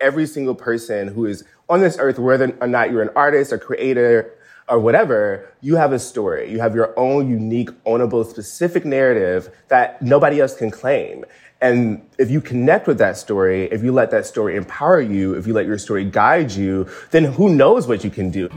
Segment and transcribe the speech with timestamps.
[0.00, 3.58] every single person who is on this earth, whether or not you're an artist or
[3.58, 4.32] creator
[4.68, 6.50] or whatever, you have a story.
[6.50, 11.24] You have your own unique, ownable, specific narrative that nobody else can claim.
[11.60, 15.46] And if you connect with that story, if you let that story empower you, if
[15.46, 18.48] you let your story guide you, then who knows what you can do.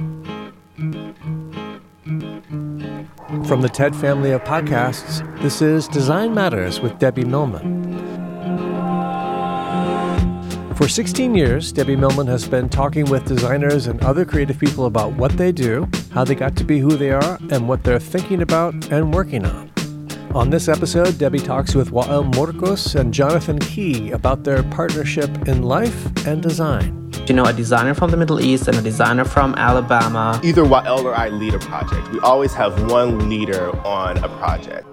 [3.47, 7.80] From the TED family of podcasts, this is Design Matters with Debbie Millman.
[10.81, 15.13] For 16 years, Debbie Millman has been talking with designers and other creative people about
[15.13, 18.41] what they do, how they got to be who they are, and what they're thinking
[18.41, 19.71] about and working on.
[20.33, 25.61] On this episode, Debbie talks with Wael Morcos and Jonathan Key about their partnership in
[25.61, 27.13] life and design.
[27.27, 30.41] You know, a designer from the Middle East and a designer from Alabama.
[30.43, 32.11] Either Wael or I lead a project.
[32.11, 34.87] We always have one leader on a project.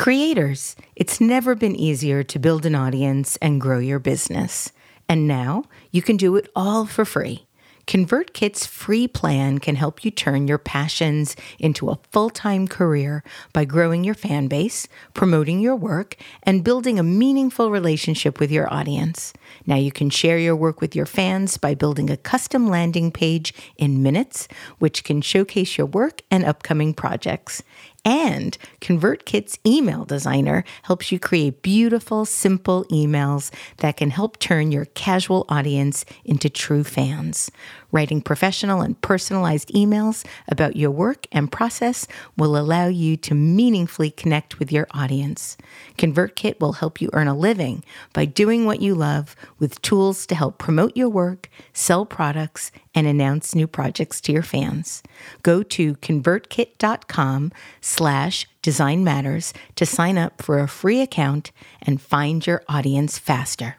[0.00, 4.72] Creators, it's never been easier to build an audience and grow your business.
[5.10, 7.46] And now you can do it all for free.
[7.86, 13.64] ConvertKit's free plan can help you turn your passions into a full time career by
[13.64, 19.32] growing your fan base, promoting your work, and building a meaningful relationship with your audience.
[19.66, 23.52] Now you can share your work with your fans by building a custom landing page
[23.76, 24.46] in minutes,
[24.78, 27.62] which can showcase your work and upcoming projects.
[28.04, 34.86] And ConvertKit's email designer helps you create beautiful, simple emails that can help turn your
[34.86, 37.50] casual audience into true fans.
[37.92, 44.10] Writing professional and personalized emails about your work and process will allow you to meaningfully
[44.10, 45.56] connect with your audience.
[45.98, 50.34] ConvertKit will help you earn a living by doing what you love with tools to
[50.34, 55.02] help promote your work, sell products, and announce new projects to your fans.
[55.42, 61.52] Go to convertkit.com slash design matters to sign up for a free account
[61.82, 63.76] and find your audience faster.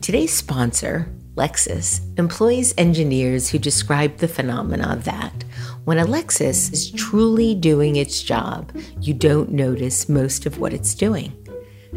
[0.00, 5.44] Today's sponsor, Lexus, employs engineers who describe the phenomena that
[5.84, 10.94] when a Lexus is truly doing its job, you don't notice most of what it's
[10.94, 11.36] doing.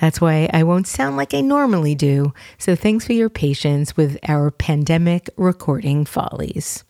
[0.00, 4.18] That's why I won't sound like I normally do, so thanks for your patience with
[4.28, 6.84] our pandemic recording follies.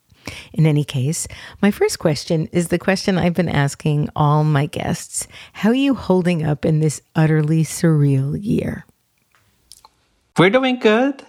[0.52, 1.26] In any case,
[1.62, 5.94] my first question is the question I've been asking all my guests How are you
[5.94, 8.84] holding up in this utterly surreal year?
[10.38, 11.24] We're doing good.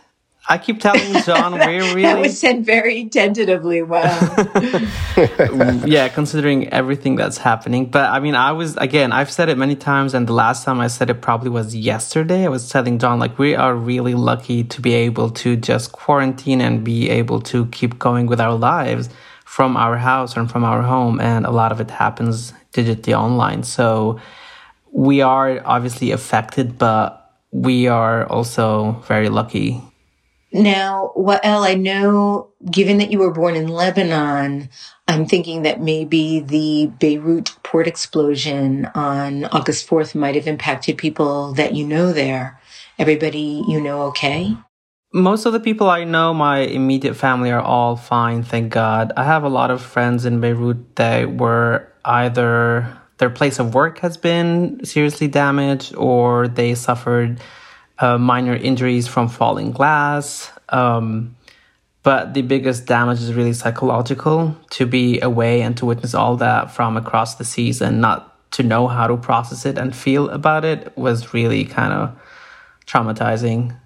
[0.49, 2.01] I keep telling John we're really.
[2.01, 3.81] that was said very tentatively.
[3.81, 4.03] Wow.
[5.85, 7.85] yeah, considering everything that's happening.
[7.85, 10.81] But I mean, I was, again, I've said it many times, and the last time
[10.81, 12.45] I said it probably was yesterday.
[12.45, 16.59] I was telling John, like, we are really lucky to be able to just quarantine
[16.59, 19.09] and be able to keep going with our lives
[19.45, 21.21] from our house and from our home.
[21.21, 23.63] And a lot of it happens digitally online.
[23.63, 24.19] So
[24.91, 29.81] we are obviously affected, but we are also very lucky
[30.53, 34.69] now, Wael, I know, given that you were born in Lebanon,
[35.07, 41.53] I'm thinking that maybe the Beirut port explosion on August 4th might have impacted people
[41.53, 42.59] that you know there.
[42.99, 44.55] everybody you know okay?
[45.11, 49.11] Most of the people I know, my immediate family, are all fine, thank God.
[49.17, 53.99] I have a lot of friends in Beirut that were either their place of work
[53.99, 57.39] has been seriously damaged or they suffered
[58.03, 60.51] uh, minor injuries from falling glass.
[60.67, 61.37] Um,
[62.03, 66.69] but the biggest damage is really psychological to be away and to witness all that
[66.69, 70.65] from across the seas and not to know how to process it and feel about
[70.65, 72.13] it was really kind of
[72.85, 73.79] traumatizing.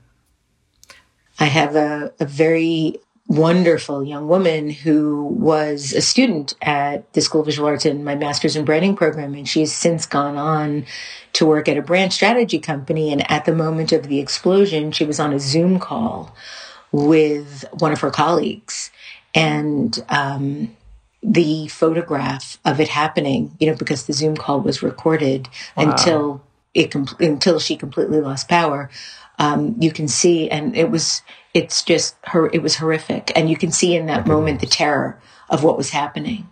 [1.40, 7.42] I have a, a very wonderful young woman who was a student at the School
[7.42, 10.86] of Visual Arts in my master's in branding program, and she's since gone on
[11.34, 13.12] to work at a brand strategy company.
[13.12, 16.34] And at the moment of the explosion, she was on a Zoom call
[16.92, 18.92] with one of her colleagues,
[19.36, 20.76] and um,
[21.22, 25.92] the photograph of it happening, you know, because the Zoom call was recorded wow.
[25.92, 28.90] until it until she completely lost power.
[29.40, 31.22] Um, you can see, and it was
[31.54, 33.32] it's just her it was horrific.
[33.36, 35.20] And you can see in that moment the terror
[35.50, 36.50] of what was happening.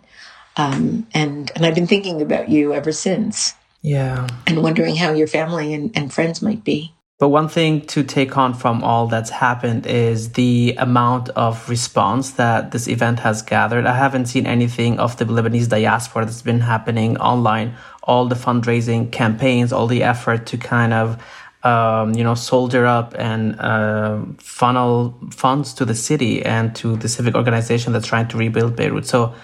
[0.56, 3.54] Um, and and i've been thinking about you ever since.
[3.82, 4.26] Yeah.
[4.46, 6.92] And wondering how your family and, and friends might be.
[7.18, 12.32] But one thing to take on from all that's happened is the amount of response
[12.32, 13.86] that this event has gathered.
[13.86, 19.10] I haven't seen anything of the Lebanese diaspora that's been happening online, all the fundraising
[19.10, 21.22] campaigns, all the effort to kind of
[21.66, 27.08] um, you know, soldier up and uh, funnel funds to the city and to the
[27.08, 29.06] civic organization that's trying to rebuild Beirut.
[29.06, 29.34] So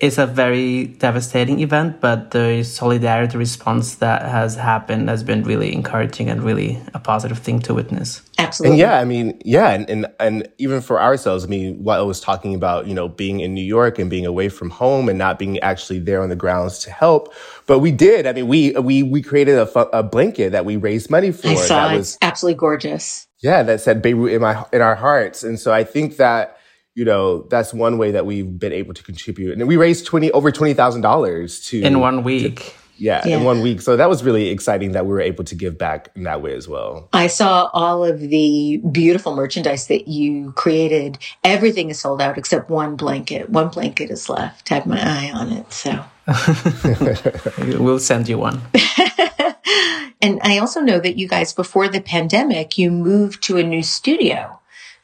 [0.00, 5.74] it's a very devastating event, but the solidarity response that has happened has been really
[5.74, 8.22] encouraging and really a positive thing to witness.
[8.38, 8.74] Absolutely.
[8.74, 12.02] And yeah, I mean, yeah, and, and and even for ourselves, I mean, what I
[12.02, 15.18] was talking about, you know, being in New York and being away from home and
[15.18, 17.34] not being actually there on the grounds to help,
[17.66, 18.24] but we did.
[18.24, 21.48] I mean, we we we created a, a blanket that we raised money for.
[21.48, 21.98] I saw that it.
[21.98, 23.26] was absolutely gorgeous.
[23.40, 26.57] Yeah, that said Beirut in my in our hearts, and so I think that
[26.98, 29.56] you know, that's one way that we've been able to contribute.
[29.56, 32.56] And we raised twenty over twenty thousand dollars to in one week.
[32.56, 33.80] To, yeah, yeah, in one week.
[33.82, 36.56] So that was really exciting that we were able to give back in that way
[36.56, 37.08] as well.
[37.12, 41.18] I saw all of the beautiful merchandise that you created.
[41.44, 43.48] Everything is sold out except one blanket.
[43.48, 44.72] One blanket is left.
[44.72, 45.72] I have my eye on it.
[45.72, 46.04] So
[47.78, 48.60] we'll send you one.
[50.20, 53.84] and I also know that you guys, before the pandemic, you moved to a new
[53.84, 54.57] studio.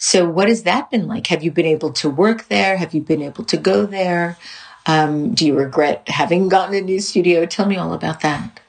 [0.05, 1.29] So what has that been like?
[1.29, 2.77] Have you been able to work there?
[2.77, 4.37] Have you been able to go there?
[4.85, 7.47] Um, do you regret having gotten a new studio?
[7.47, 8.61] Tell me all about that.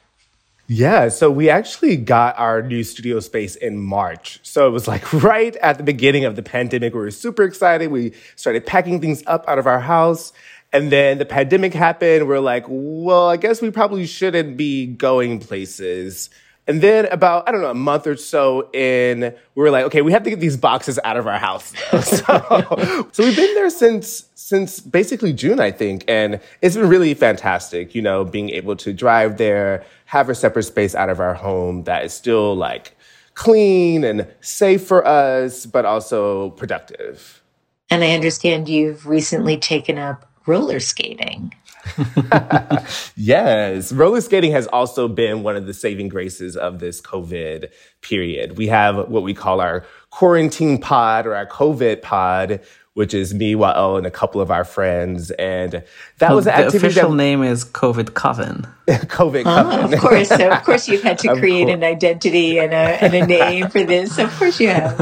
[0.67, 4.39] Yeah, so we actually got our new studio space in March.
[4.43, 6.93] So it was like right at the beginning of the pandemic.
[6.93, 7.91] We were super excited.
[7.91, 10.31] We started packing things up out of our house.
[10.71, 12.29] And then the pandemic happened.
[12.29, 16.29] We're like, well, I guess we probably shouldn't be going places.
[16.67, 20.01] And then about, I don't know, a month or so in, we were like, okay,
[20.01, 21.73] we have to get these boxes out of our house.
[22.03, 26.03] so, so we've been there since, since basically June, I think.
[26.07, 30.63] And it's been really fantastic, you know, being able to drive there, have a separate
[30.63, 32.95] space out of our home that is still like
[33.35, 37.43] clean and safe for us, but also productive.
[37.91, 41.53] And I understand you've recently taken up roller skating.
[43.15, 43.91] yes.
[43.91, 47.71] Roller skating has also been one of the saving graces of this COVID
[48.01, 48.57] period.
[48.57, 52.61] We have what we call our quarantine pod or our COVID pod,
[52.93, 55.31] which is me, Wael, and a couple of our friends.
[55.31, 56.77] And that well, was an the activity.
[56.79, 58.67] The official that, name is COVID Coven.
[58.87, 59.91] COVID Coven.
[59.91, 60.29] Oh, of course.
[60.29, 63.83] So of course you've had to create an identity and a, and a name for
[63.83, 64.17] this.
[64.17, 64.99] Of course you have.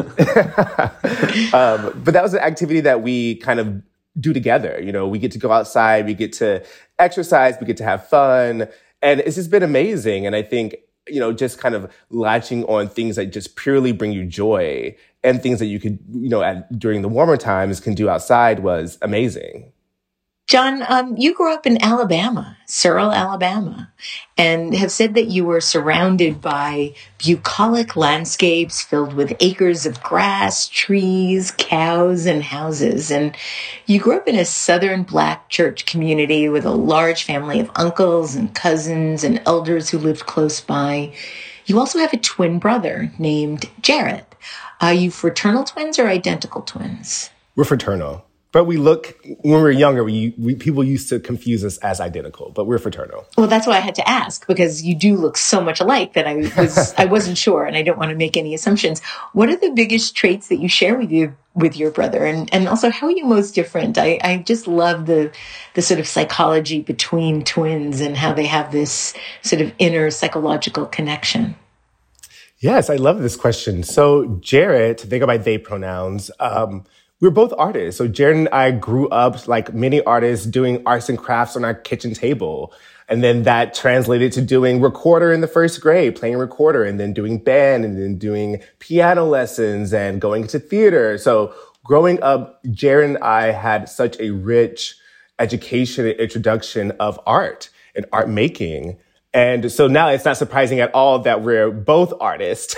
[1.53, 3.81] um, but that was an activity that we kind of
[4.19, 4.79] do together.
[4.81, 6.63] You know, we get to go outside, we get to
[6.99, 8.67] exercise, we get to have fun.
[9.01, 10.25] And it's just been amazing.
[10.25, 10.75] And I think,
[11.07, 15.41] you know, just kind of latching on things that just purely bring you joy and
[15.41, 18.97] things that you could, you know, at, during the warmer times can do outside was
[19.01, 19.72] amazing.
[20.45, 23.91] John, um, you grew up in Alabama, Seale, Alabama,
[24.37, 30.67] and have said that you were surrounded by bucolic landscapes filled with acres of grass,
[30.67, 33.09] trees, cows, and houses.
[33.09, 33.35] And
[33.85, 38.35] you grew up in a southern black church community with a large family of uncles
[38.35, 41.13] and cousins and elders who lived close by.
[41.65, 44.35] You also have a twin brother named Jarrett.
[44.81, 47.29] Are you fraternal twins or identical twins?
[47.55, 48.25] We're fraternal.
[48.53, 51.99] But we look, when we were younger, we, we, people used to confuse us as
[51.99, 53.25] identical, but we're fraternal.
[53.35, 56.27] Well, that's why I had to ask because you do look so much alike that
[56.27, 59.01] I was, I wasn't sure and I don't want to make any assumptions.
[59.33, 62.25] What are the biggest traits that you share with you, with your brother?
[62.25, 63.97] And, and also how are you most different?
[63.97, 65.31] I, I just love the,
[65.73, 70.85] the sort of psychology between twins and how they have this sort of inner psychological
[70.85, 71.55] connection.
[72.59, 73.81] Yes, I love this question.
[73.81, 76.29] So, Jarrett, they go by they pronouns.
[76.39, 76.85] Um,
[77.23, 77.97] we're both artists.
[77.97, 81.73] So, Jarrett and I grew up like many artists doing arts and crafts on our
[81.73, 82.73] kitchen table.
[83.07, 87.13] And then that translated to doing recorder in the first grade, playing recorder, and then
[87.13, 91.17] doing band, and then doing piano lessons and going to theater.
[91.17, 91.53] So,
[91.85, 94.97] growing up, Jarrett and I had such a rich
[95.39, 98.97] education and introduction of art and art making.
[99.33, 102.75] And so now it's not surprising at all that we're both artists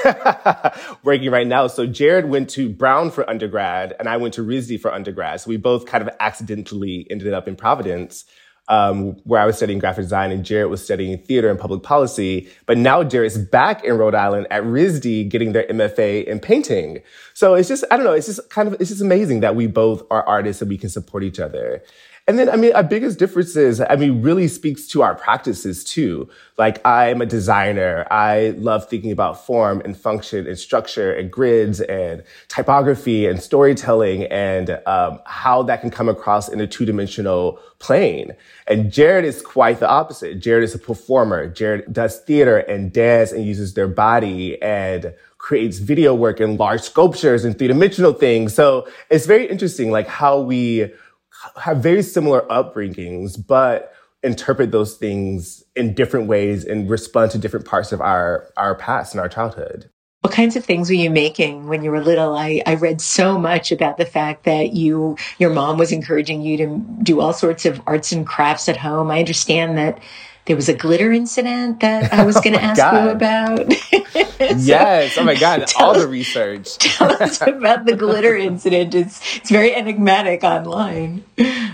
[1.03, 1.67] working right now.
[1.67, 5.41] So Jarrett went to Brown for undergrad and I went to RISD for undergrad.
[5.41, 8.23] So we both kind of accidentally ended up in Providence,
[8.69, 12.47] um, where I was studying graphic design and Jarrett was studying theater and public policy.
[12.65, 16.99] But now Jarrett's back in Rhode Island at RISD getting their MFA in painting.
[17.33, 19.67] So it's just, I don't know, it's just kind of, it's just amazing that we
[19.67, 21.83] both are artists and we can support each other.
[22.27, 25.83] And then, I mean, our biggest difference is, I mean, really speaks to our practices
[25.83, 26.27] too.
[26.57, 28.07] Like, I'm a designer.
[28.09, 34.23] I love thinking about form and function and structure and grids and typography and storytelling
[34.23, 38.31] and um, how that can come across in a two dimensional plane.
[38.65, 40.39] And Jarrett is quite the opposite.
[40.39, 41.47] Jarrett is a performer.
[41.47, 46.81] Jarrett does theater and dance and uses their body and creates video work and large
[46.81, 48.55] sculptures and three dimensional things.
[48.55, 50.91] So it's very interesting, like how we
[51.57, 57.65] have very similar upbringings, but interpret those things in different ways and respond to different
[57.65, 59.89] parts of our, our past and our childhood.
[60.21, 62.35] What kinds of things were you making when you were little?
[62.35, 66.57] I, I read so much about the fact that you your mom was encouraging you
[66.57, 69.11] to do all sorts of arts and crafts at home.
[69.11, 69.99] I understand that
[70.45, 73.05] there was a glitter incident that I was going to oh ask God.
[73.05, 74.24] you about.
[74.39, 75.17] yes.
[75.17, 75.65] Oh my God.
[75.77, 76.77] All the research.
[76.77, 78.95] tell us about the glitter incident.
[78.95, 81.23] It's, it's very enigmatic online.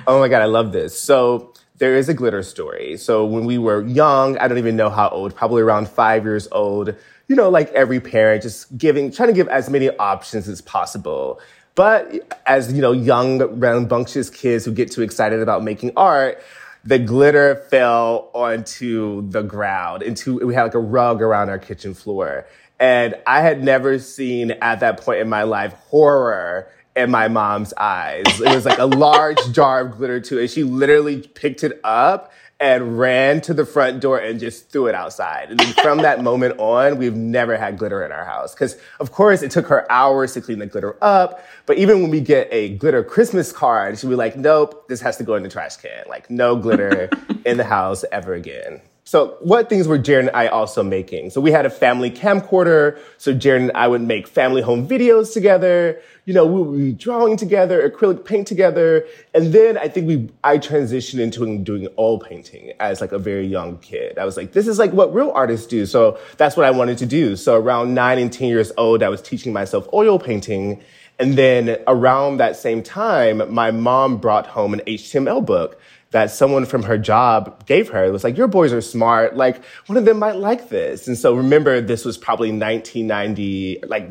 [0.07, 0.41] Oh my God.
[0.41, 0.99] I love this.
[0.99, 2.97] So there is a glitter story.
[2.97, 6.47] So when we were young, I don't even know how old, probably around five years
[6.51, 6.95] old,
[7.27, 11.39] you know, like every parent, just giving, trying to give as many options as possible.
[11.73, 16.43] But as, you know, young, rambunctious kids who get too excited about making art,
[16.83, 21.93] the glitter fell onto the ground into we had like a rug around our kitchen
[21.93, 22.45] floor.
[22.79, 27.73] And i had never seen at that point in my life horror in my mom's
[27.77, 28.23] eyes.
[28.39, 30.39] It was like a large jar of glitter too.
[30.39, 34.85] And she literally picked it up and ran to the front door and just threw
[34.85, 35.49] it outside.
[35.49, 38.53] And from that moment on, we've never had glitter in our house.
[38.53, 41.43] Cause of course it took her hours to clean the glitter up.
[41.65, 45.17] But even when we get a glitter Christmas card, she'd be like, nope, this has
[45.17, 46.03] to go in the trash can.
[46.07, 47.09] Like no glitter
[47.45, 48.81] in the house ever again.
[49.11, 51.31] So what things were Jarrett and I also making?
[51.31, 52.97] So we had a family camcorder.
[53.17, 56.01] So Jarrett and I would make family home videos together.
[56.23, 59.05] You know, we would be drawing together, acrylic paint together.
[59.33, 63.45] And then I think we, I transitioned into doing oil painting as like a very
[63.45, 64.17] young kid.
[64.17, 65.85] I was like, this is like what real artists do.
[65.85, 67.35] So that's what I wanted to do.
[67.35, 70.81] So around nine and 10 years old, I was teaching myself oil painting.
[71.19, 76.65] And then around that same time, my mom brought home an HTML book that someone
[76.65, 78.03] from her job gave her.
[78.05, 79.35] It was like, your boys are smart.
[79.35, 81.07] Like, one of them might like this.
[81.07, 84.03] And so remember, this was probably 1990, like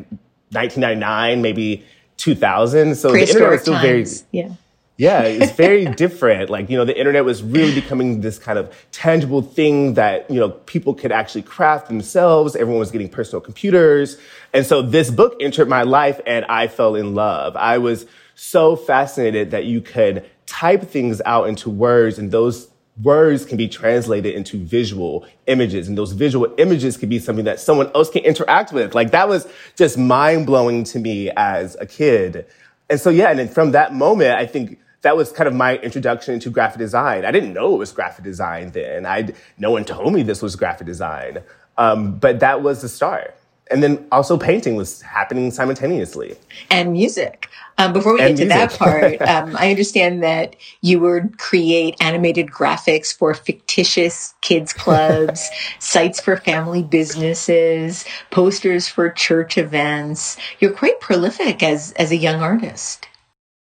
[0.49, 1.85] 1999, maybe
[2.17, 2.95] 2000.
[2.95, 4.21] So the internet was still times.
[4.21, 4.53] very, yeah.
[4.97, 6.51] Yeah, it's very different.
[6.51, 10.39] Like, you know, the internet was really becoming this kind of tangible thing that, you
[10.39, 12.55] know, people could actually craft themselves.
[12.55, 14.17] Everyone was getting personal computers.
[14.53, 17.55] And so this book entered my life and I fell in love.
[17.55, 18.05] I was
[18.35, 22.67] so fascinated that you could type things out into words and those
[23.01, 27.57] words can be translated into visual images and those visual images can be something that
[27.57, 28.93] someone else can interact with.
[28.93, 32.45] Like that was just mind blowing to me as a kid.
[32.89, 35.77] And so, yeah, and then from that moment, I think that was kind of my
[35.77, 37.23] introduction to graphic design.
[37.23, 39.05] I didn't know it was graphic design then.
[39.05, 41.39] I no one told me this was graphic design.
[41.77, 43.33] Um, but that was the start
[43.71, 46.35] and then also painting was happening simultaneously.
[46.69, 47.49] And music.
[47.77, 51.95] Um, before we and get to that part, um, I understand that you would create
[51.99, 55.49] animated graphics for fictitious kids clubs,
[55.79, 60.37] sites for family businesses, posters for church events.
[60.59, 63.07] You're quite prolific as as a young artist.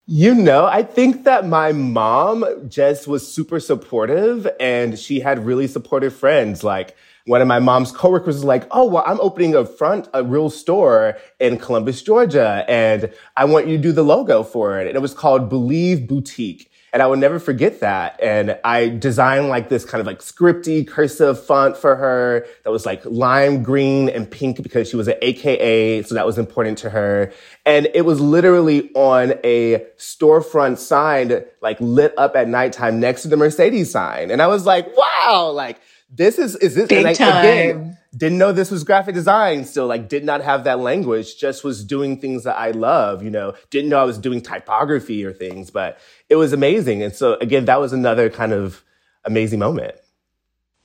[0.09, 5.67] You know, I think that my mom just was super supportive and she had really
[5.67, 6.63] supportive friends.
[6.63, 6.95] Like,
[7.27, 10.49] one of my mom's coworkers was like, "Oh, well, I'm opening a front, a real
[10.49, 14.95] store in Columbus, Georgia, and I want you to do the logo for it." And
[14.95, 16.71] it was called Believe Boutique.
[16.93, 18.19] And I will never forget that.
[18.23, 22.85] And I designed like this kind of like scripty cursive font for her that was
[22.85, 26.03] like lime green and pink because she was an AKA.
[26.03, 27.33] So that was important to her.
[27.65, 33.27] And it was literally on a storefront sign, like lit up at nighttime next to
[33.27, 34.31] the Mercedes sign.
[34.31, 35.79] And I was like, wow, like,
[36.09, 37.45] this is is this big time.
[37.45, 41.63] Again, didn't know this was graphic design still, like did not have that language, just
[41.63, 45.33] was doing things that I love, you know, didn't know I was doing typography or
[45.33, 45.99] things, but
[46.29, 47.03] it was amazing.
[47.03, 48.83] And so again, that was another kind of
[49.25, 49.95] amazing moment.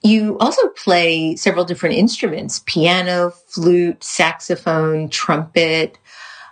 [0.03, 5.99] You also play several different instruments piano, flute, saxophone, trumpet.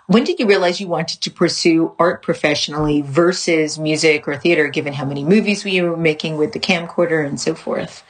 [0.07, 4.93] When did you realize you wanted to pursue art professionally versus music or theater, given
[4.93, 8.03] how many movies we were making with the camcorder and so forth?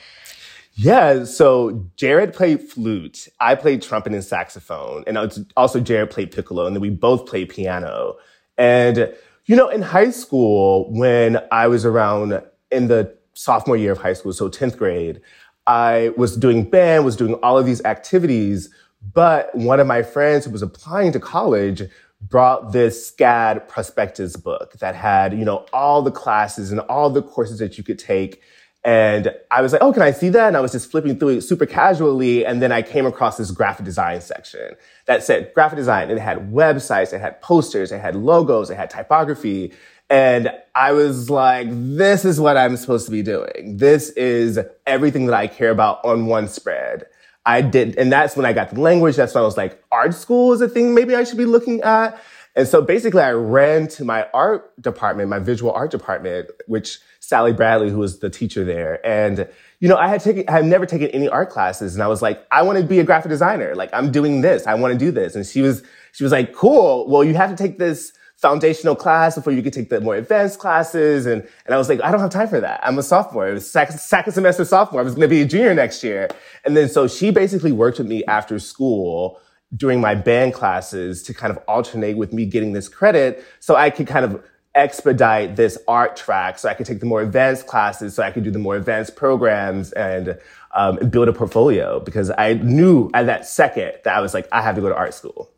[0.74, 5.18] Yeah, so Jarrett played flute, I played trumpet and saxophone, and
[5.58, 8.16] also Jarrett played piccolo, and then we both played piano.
[8.58, 9.14] And,
[9.46, 14.14] you know, in high school, when I was around in the sophomore year of high
[14.14, 15.22] school, so 10th grade,
[15.68, 18.70] I was doing band, was doing all of these activities,
[19.14, 21.84] but one of my friends who was applying to college
[22.22, 27.22] brought this SCAD prospectus book that had, you know, all the classes and all the
[27.22, 28.42] courses that you could take.
[28.84, 30.48] And I was like, oh, can I see that?
[30.48, 32.46] And I was just flipping through it super casually.
[32.46, 36.10] And then I came across this graphic design section that said graphic design.
[36.10, 39.72] It had websites, it had posters, it had logos, it had typography.
[40.10, 43.78] And I was like, this is what I'm supposed to be doing.
[43.78, 47.06] This is everything that I care about on one spread.
[47.46, 49.16] I did, and that's when I got the language.
[49.16, 51.82] That's when I was like, art school is a thing maybe I should be looking
[51.82, 52.22] at.
[52.56, 57.00] And so basically I ran to my art department, my visual art department, which
[57.32, 59.00] Sally Bradley, who was the teacher there.
[59.08, 59.48] And,
[59.80, 61.94] you know, I had taken, I had never taken any art classes.
[61.94, 63.74] And I was like, I want to be a graphic designer.
[63.74, 64.68] Like I'm doing this.
[64.68, 65.34] I want to do this.
[65.34, 67.08] And she was, she was like, cool.
[67.08, 70.60] Well, you have to take this foundational class before you could take the more advanced
[70.60, 71.26] classes.
[71.26, 72.82] And, and I was like, I don't have time for that.
[72.84, 73.48] I'm a sophomore.
[73.48, 75.00] It was second, second semester sophomore.
[75.00, 76.28] I was going to be a junior next year.
[76.66, 79.40] And then so she basically worked with me after school
[79.74, 83.90] during my band classes to kind of alternate with me getting this credit so I
[83.90, 84.44] could kind of
[84.74, 88.44] expedite this art track so I could take the more advanced classes so I could
[88.44, 90.40] do the more advanced programs and,
[90.74, 94.62] um, build a portfolio because I knew at that second that I was like, I
[94.62, 95.50] have to go to art school.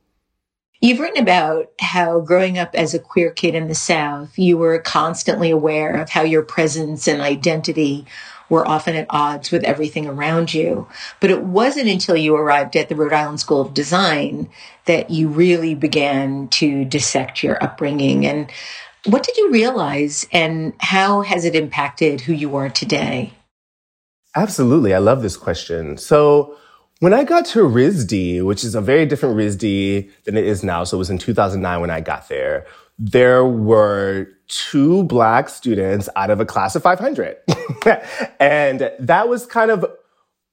[0.81, 4.79] You've written about how growing up as a queer kid in the South, you were
[4.79, 8.05] constantly aware of how your presence and identity
[8.49, 10.87] were often at odds with everything around you.
[11.21, 14.49] But it wasn't until you arrived at the Rhode Island School of Design
[14.83, 18.25] that you really began to dissect your upbringing.
[18.25, 18.51] And
[19.05, 23.33] what did you realize and how has it impacted who you are today?
[24.35, 24.93] Absolutely.
[24.93, 25.97] I love this question.
[25.97, 26.57] So,
[26.99, 30.85] when I got to RISD, which is a very different RISD than it is now,
[30.85, 32.65] so it was in 2009 when I got there,
[32.97, 37.35] there were two black students out of a class of 500.
[38.39, 39.85] and that was kind of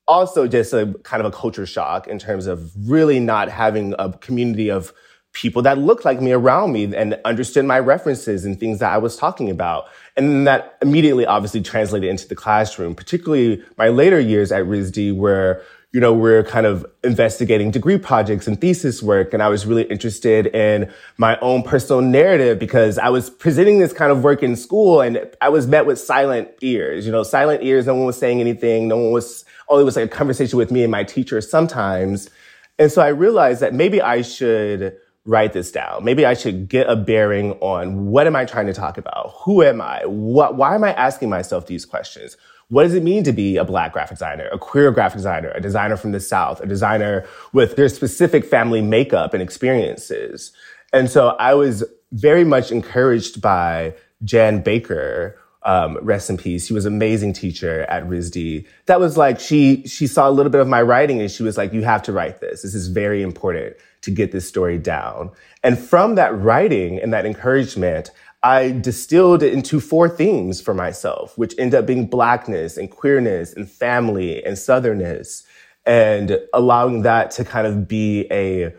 [0.09, 4.13] also just a kind of a culture shock in terms of really not having a
[4.15, 4.93] community of
[5.33, 8.99] people that looked like me around me and understood my references and things that I
[8.99, 9.89] was talking about.
[10.17, 15.63] And that immediately obviously translated into the classroom, particularly my later years at RISD where
[15.93, 19.35] you know, we're kind of investigating degree projects and thesis work.
[19.35, 23.93] And I was really interested in my own personal narrative because I was presenting this
[23.93, 27.65] kind of work in school and I was met with silent ears, you know, silent
[27.65, 27.87] ears.
[27.87, 28.87] No one was saying anything.
[28.87, 32.31] No one was, oh, only was like a conversation with me and my teacher sometimes.
[32.79, 36.05] And so I realized that maybe I should write this down.
[36.05, 39.33] Maybe I should get a bearing on what am I trying to talk about?
[39.43, 40.03] Who am I?
[40.07, 42.37] What, why am I asking myself these questions?
[42.69, 45.61] What does it mean to be a black graphic designer, a queer graphic designer, a
[45.61, 50.53] designer from the South, a designer with their specific family makeup and experiences?
[50.93, 56.67] And so I was very much encouraged by Jan Baker, um, rest in peace.
[56.67, 58.67] She was amazing teacher at RISD.
[58.87, 61.59] That was like, she, she saw a little bit of my writing and she was
[61.59, 62.63] like, you have to write this.
[62.63, 65.31] This is very important to get this story down.
[65.63, 68.11] And from that writing and that encouragement,
[68.43, 73.53] I distilled it into four themes for myself, which end up being blackness and queerness
[73.53, 75.43] and family and southernness
[75.85, 78.75] and allowing that to kind of be a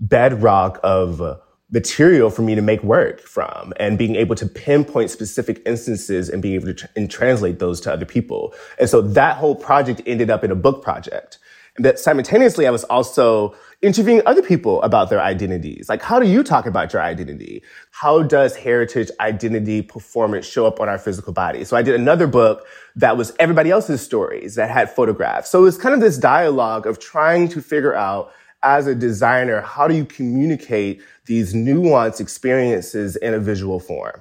[0.00, 5.60] bedrock of material for me to make work from and being able to pinpoint specific
[5.66, 8.54] instances and being able to tr- and translate those to other people.
[8.78, 11.38] And so that whole project ended up in a book project.
[11.76, 15.88] And that simultaneously, I was also interviewing other people about their identities.
[15.88, 17.62] Like, how do you talk about your identity?
[17.90, 21.64] How does heritage identity performance show up on our physical body?
[21.64, 25.50] So I did another book that was everybody else's stories that had photographs.
[25.50, 29.60] So it was kind of this dialogue of trying to figure out as a designer,
[29.60, 34.20] how do you communicate these nuanced experiences in a visual form?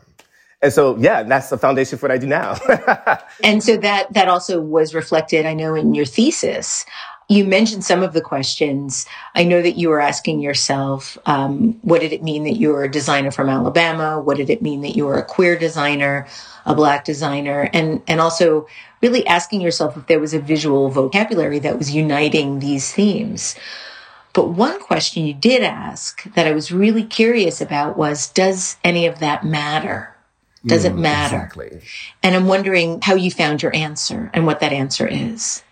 [0.62, 2.58] And so, yeah, that's the foundation for what I do now.
[3.44, 6.86] and so that that also was reflected, I know, in your thesis
[7.28, 9.06] you mentioned some of the questions.
[9.34, 12.84] I know that you were asking yourself, um, what did it mean that you were
[12.84, 14.20] a designer from Alabama?
[14.20, 16.28] What did it mean that you were a queer designer,
[16.66, 17.70] a black designer?
[17.74, 18.68] And, and also
[19.02, 23.56] really asking yourself if there was a visual vocabulary that was uniting these themes.
[24.36, 29.06] But one question you did ask that I was really curious about was, does any
[29.06, 30.14] of that matter?
[30.66, 31.38] Does mm, it matter?
[31.38, 31.82] Exactly.
[32.22, 35.64] And I'm wondering how you found your answer and what that answer is.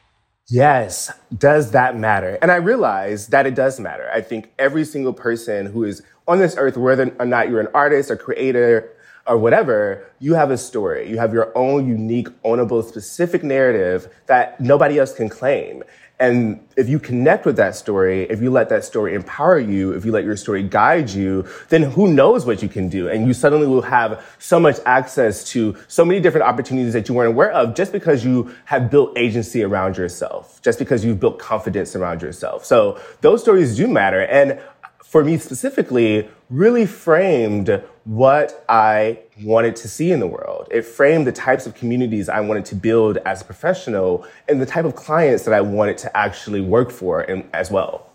[0.48, 1.12] Yes.
[1.38, 2.38] Does that matter?
[2.42, 4.10] And I realize that it does matter.
[4.14, 7.70] I think every single person who is on this earth, whether or not you're an
[7.74, 8.94] artist or creator
[9.28, 11.10] or whatever, you have a story.
[11.10, 15.84] You have your own unique, ownable, specific narrative that nobody else can claim.
[16.20, 20.06] And if you connect with that story, if you let that story empower you, if
[20.06, 23.10] you let your story guide you, then who knows what you can do?
[23.10, 27.16] And you suddenly will have so much access to so many different opportunities that you
[27.16, 31.40] weren't aware of just because you have built agency around yourself, just because you've built
[31.40, 32.64] confidence around yourself.
[32.64, 34.22] So those stories do matter.
[34.22, 34.62] And
[35.04, 40.68] for me specifically, really framed what I wanted to see in the world.
[40.72, 44.66] It framed the types of communities I wanted to build as a professional and the
[44.66, 48.10] type of clients that I wanted to actually work for and, as well.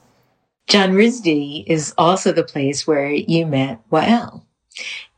[0.68, 4.44] John RISD is also the place where you met Wael.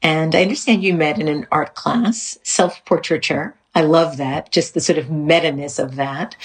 [0.01, 3.55] And I understand you met in an art class, self-portraiture.
[3.73, 6.37] I love that, just the sort of meta-ness of that.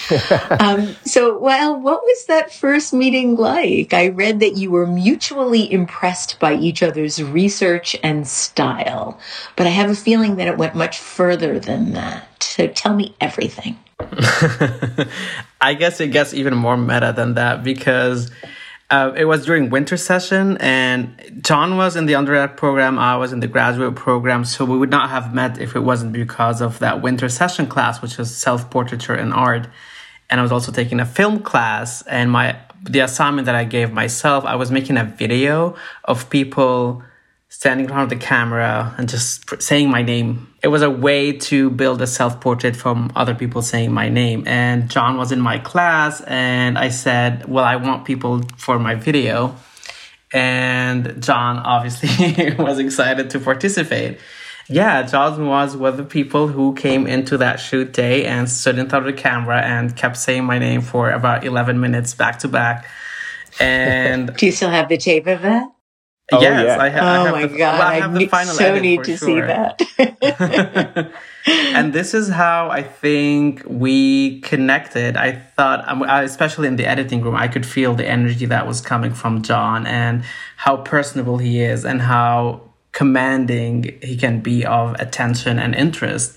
[0.60, 3.92] um, so, well, what was that first meeting like?
[3.92, 9.18] I read that you were mutually impressed by each other's research and style,
[9.56, 12.44] but I have a feeling that it went much further than that.
[12.44, 13.76] So tell me everything.
[15.60, 18.30] I guess it gets even more meta than that because
[18.88, 22.98] uh, it was during winter session, and John was in the undergrad program.
[22.98, 26.12] I was in the graduate program, so we would not have met if it wasn't
[26.12, 29.68] because of that winter session class, which was self portraiture and art.
[30.30, 33.92] And I was also taking a film class, and my the assignment that I gave
[33.92, 37.02] myself, I was making a video of people
[37.58, 40.46] standing in front of the camera and just saying my name.
[40.62, 44.46] It was a way to build a self portrait from other people saying my name.
[44.46, 48.94] And John was in my class, and I said, Well, I want people for my
[48.94, 49.56] video.
[50.34, 54.18] And John obviously was excited to participate.
[54.68, 58.78] Yeah, John was one of the people who came into that shoot day and stood
[58.78, 62.40] in front of the camera and kept saying my name for about 11 minutes back
[62.40, 62.86] to back.
[63.58, 65.70] And do you still have the tape of that?
[66.32, 66.82] Oh, yes, yeah.
[66.82, 67.32] I, ha- oh I have.
[67.32, 67.78] my the, god!
[67.78, 69.28] well, I have I the final so need to sure.
[69.28, 71.12] see that.
[71.46, 75.16] and this is how I think we connected.
[75.16, 78.80] I thought, um, especially in the editing room, I could feel the energy that was
[78.80, 80.24] coming from John and
[80.56, 86.36] how personable he is and how commanding he can be of attention and interest.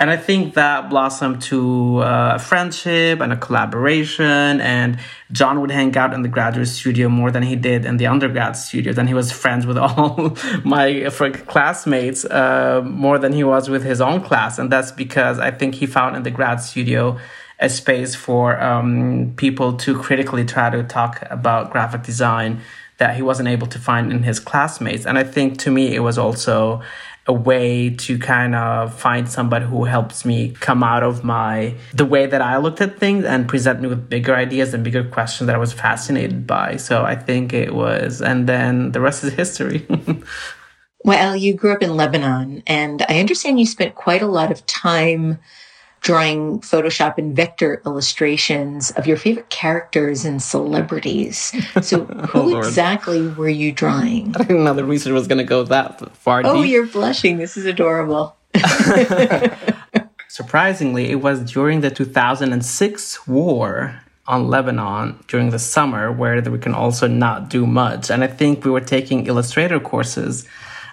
[0.00, 4.58] And I think that blossomed to uh, a friendship and a collaboration.
[4.62, 4.98] And
[5.30, 8.56] John would hang out in the graduate studio more than he did in the undergrad
[8.56, 8.94] studio.
[8.96, 10.34] And he was friends with all
[10.64, 11.10] my
[11.46, 14.58] classmates uh, more than he was with his own class.
[14.58, 17.18] And that's because I think he found in the grad studio
[17.58, 22.62] a space for um, people to critically try to talk about graphic design
[22.96, 25.04] that he wasn't able to find in his classmates.
[25.04, 26.82] And I think to me, it was also
[27.26, 32.04] a way to kind of find somebody who helps me come out of my the
[32.04, 35.46] way that I looked at things and present me with bigger ideas and bigger questions
[35.46, 36.76] that I was fascinated by.
[36.76, 39.86] So I think it was and then the rest is history.
[41.04, 44.64] well, you grew up in Lebanon and I understand you spent quite a lot of
[44.66, 45.38] time
[46.00, 51.52] drawing Photoshop and vector illustrations of your favorite characters and celebrities.
[51.82, 54.34] So, who oh, exactly were you drawing?
[54.36, 56.42] I didn't know the research was going to go that far.
[56.44, 56.72] Oh, deep.
[56.72, 57.38] you're blushing.
[57.38, 58.36] This is adorable.
[60.28, 66.72] Surprisingly, it was during the 2006 war on Lebanon during the summer where we can
[66.72, 68.10] also not do much.
[68.10, 70.46] And I think we were taking illustrator courses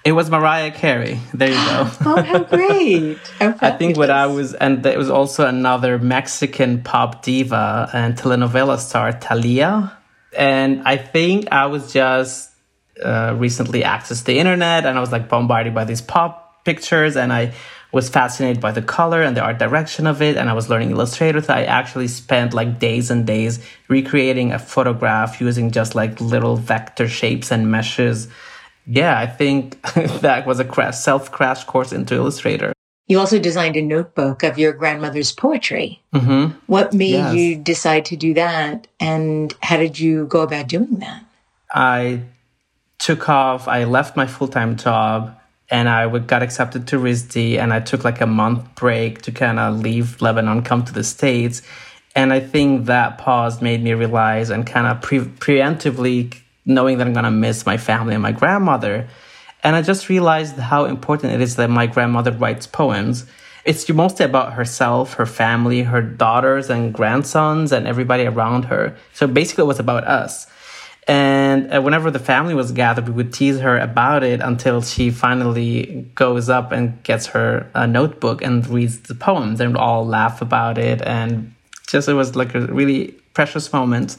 [0.07, 1.19] it was Mariah Carey.
[1.33, 1.91] There you go.
[2.05, 3.17] oh, how great!
[3.39, 8.15] How I think what I was, and there was also another Mexican pop diva and
[8.15, 9.97] telenovela star, Thalia.
[10.31, 12.51] And I think I was just
[13.03, 17.33] uh, recently accessed the internet, and I was like bombarded by these pop pictures, and
[17.33, 17.51] I
[17.91, 20.91] was fascinated by the color and the art direction of it and i was learning
[20.91, 26.19] illustrator so i actually spent like days and days recreating a photograph using just like
[26.19, 28.27] little vector shapes and meshes
[28.87, 29.81] yeah, I think
[30.21, 32.73] that was a crash, self crash course into Illustrator.
[33.07, 36.01] You also designed a notebook of your grandmother's poetry.
[36.13, 36.57] Mm-hmm.
[36.67, 37.35] What made yes.
[37.35, 41.23] you decide to do that, and how did you go about doing that?
[41.71, 42.21] I
[42.97, 43.67] took off.
[43.67, 45.37] I left my full time job,
[45.69, 49.59] and I got accepted to RISD, and I took like a month break to kind
[49.59, 51.61] of leave Lebanon, come to the states,
[52.15, 56.33] And I think that pause made me realize and kind of pre- preemptively
[56.67, 59.07] knowing that I'm going to miss my family and my grandmother.
[59.63, 63.25] And I just realized how important it is that my grandmother writes poems.
[63.65, 68.95] It's mostly about herself, her family, her daughters and grandsons, and everybody around her.
[69.13, 70.45] So basically, it was about us.
[71.07, 75.09] And uh, whenever the family was gathered, we would tease her about it until she
[75.09, 79.61] finally goes up and gets her a notebook and reads the poems.
[79.61, 81.01] And all laugh about it.
[81.01, 81.53] And
[81.87, 84.17] just it was like a really precious moment.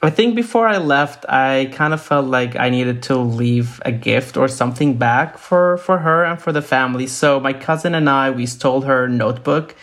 [0.00, 3.90] I think before I left, I kind of felt like I needed to leave a
[3.90, 7.08] gift or something back for, for her and for the family.
[7.08, 9.74] So my cousin and I, we stole her notebook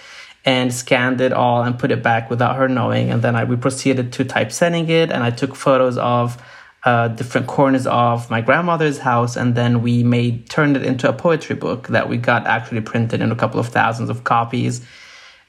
[0.46, 3.12] and scanned it all and put it back without her knowing.
[3.12, 6.42] And then I, we proceeded to typesetting it, and I took photos of
[6.86, 11.14] uh, different corners of my grandmother's house, and then we made turned it into a
[11.14, 14.86] poetry book that we got actually printed in a couple of thousands of copies.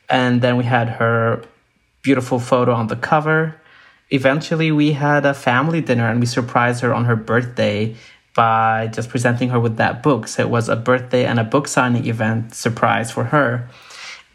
[0.09, 1.45] And then we had her
[2.03, 3.61] beautiful photo on the cover.
[4.11, 7.97] Eventually, we had a family dinner, and we surprised her on her birthday
[8.35, 10.29] by just presenting her with that book.
[10.29, 13.69] So it was a birthday and a book signing event surprise for her.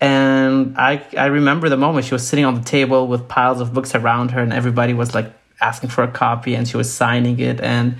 [0.02, 3.74] And I, I remember the moment she was sitting on the table with piles of
[3.74, 5.32] books around her, and everybody was like
[5.62, 7.62] asking for a copy, and she was signing it.
[7.62, 7.98] And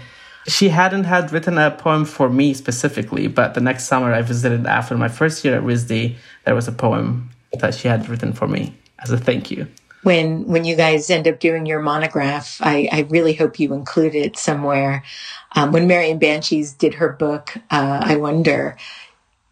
[0.48, 4.66] she hadn't had written a poem for me specifically, but the next summer I visited
[4.66, 7.30] after my first year at RISD, there was a poem
[7.60, 9.68] that she had written for me as a thank you.
[10.04, 14.16] When when you guys end up doing your monograph, I, I really hope you include
[14.16, 15.04] it somewhere.
[15.56, 18.78] Um, when Marian Bantjes did her book, uh, I wonder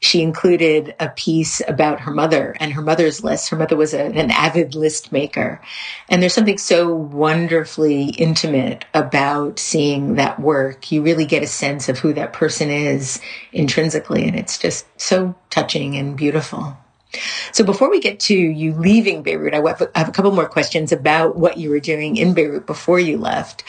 [0.02, 3.50] she included a piece about her mother and her mother's list.
[3.50, 5.62] Her mother was a, an avid list maker.
[6.08, 10.92] And there's something so wonderfully intimate about seeing that work.
[10.92, 13.20] You really get a sense of who that person is
[13.52, 14.26] intrinsically.
[14.26, 16.78] And it's just so touching and beautiful.
[17.52, 19.58] So before we get to you leaving Beirut, I
[19.96, 23.64] have a couple more questions about what you were doing in Beirut before you left.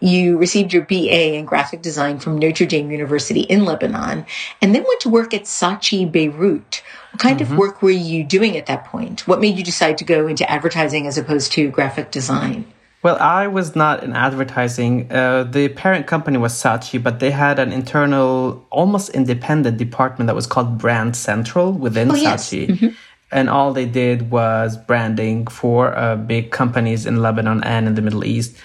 [0.00, 4.24] You received your BA in graphic design from Notre Dame University in Lebanon
[4.62, 6.82] and then went to work at Saatchi Beirut.
[7.12, 7.52] What kind mm-hmm.
[7.52, 9.28] of work were you doing at that point?
[9.28, 12.72] What made you decide to go into advertising as opposed to graphic design?
[13.06, 15.12] Well, I was not in advertising.
[15.12, 20.34] Uh, the parent company was Saatchi, but they had an internal, almost independent department that
[20.34, 22.22] was called Brand Central within oh, Saatchi.
[22.66, 22.78] Yes.
[22.78, 22.88] Mm-hmm.
[23.30, 28.02] And all they did was branding for uh, big companies in Lebanon and in the
[28.02, 28.56] Middle East.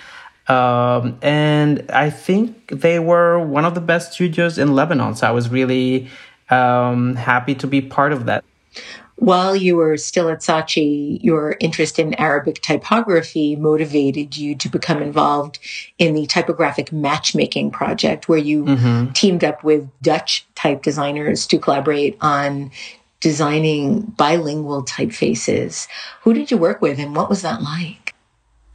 [0.47, 5.13] Um, and I think they were one of the best studios in Lebanon.
[5.13, 6.10] So I was really
[6.49, 8.43] um, happy to be part of that
[9.21, 14.99] while you were still at Saatchi, your interest in Arabic typography motivated you to become
[14.99, 15.60] involved
[15.99, 19.12] in the typographic matchmaking project where you mm-hmm.
[19.12, 22.71] teamed up with Dutch type designers to collaborate on
[23.19, 25.88] designing bilingual typefaces.
[26.23, 28.15] Who did you work with and what was that like?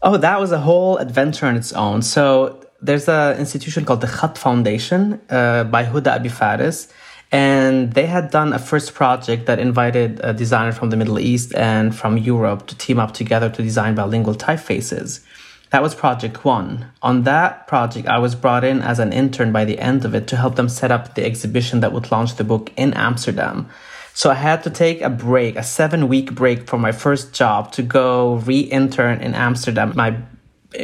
[0.01, 2.03] Oh, that was a whole adventure on its own.
[2.03, 6.93] So there's an institution called the Khatt Foundation uh, by Huda Abifarès
[7.33, 11.55] and they had done a first project that invited a designer from the Middle East
[11.55, 15.25] and from Europe to team up together to design bilingual typefaces.
[15.71, 16.87] That was project one.
[17.03, 20.29] On that project, I was brought in as an intern by the end of it
[20.29, 23.69] to help them set up the exhibition that would launch the book in Amsterdam.
[24.15, 27.73] So I had to take a break, a seven week break from my first job
[27.73, 29.93] to go re intern in Amsterdam.
[29.97, 30.17] My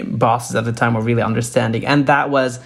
[0.05, 1.87] bosses at the time were really understanding.
[1.87, 2.61] And that was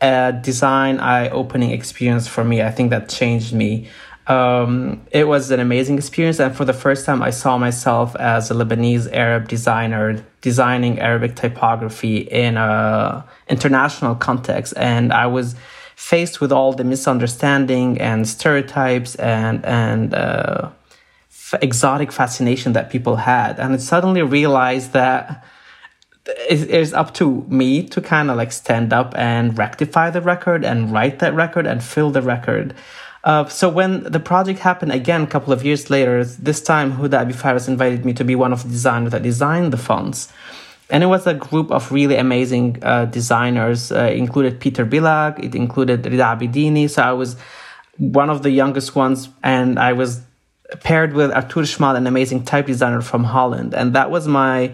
[0.00, 2.62] a design eye opening experience for me.
[2.62, 3.88] I think that changed me.
[4.26, 8.50] Um, it was an amazing experience, and for the first time, I saw myself as
[8.50, 15.54] a Lebanese Arab designer designing Arabic typography in a international context, and I was
[15.94, 20.70] faced with all the misunderstanding and stereotypes and and uh,
[21.30, 25.44] f- exotic fascination that people had, and I suddenly realized that
[26.26, 30.92] it's up to me to kind of like stand up and rectify the record and
[30.92, 32.74] write that record and fill the record.
[33.24, 37.26] Uh, so when the project happened again a couple of years later, this time Huda
[37.26, 40.32] Abifarès invited me to be one of the designers that designed the fonts.
[40.90, 43.90] And it was a group of really amazing uh, designers.
[43.90, 46.88] Uh, included Peter Bil'ak, it included Reza Abedini.
[46.88, 47.36] So I was
[47.98, 50.20] one of the youngest ones, and I was
[50.84, 53.74] paired with Artur Schmal, an amazing type designer from Holland.
[53.74, 54.72] And that was my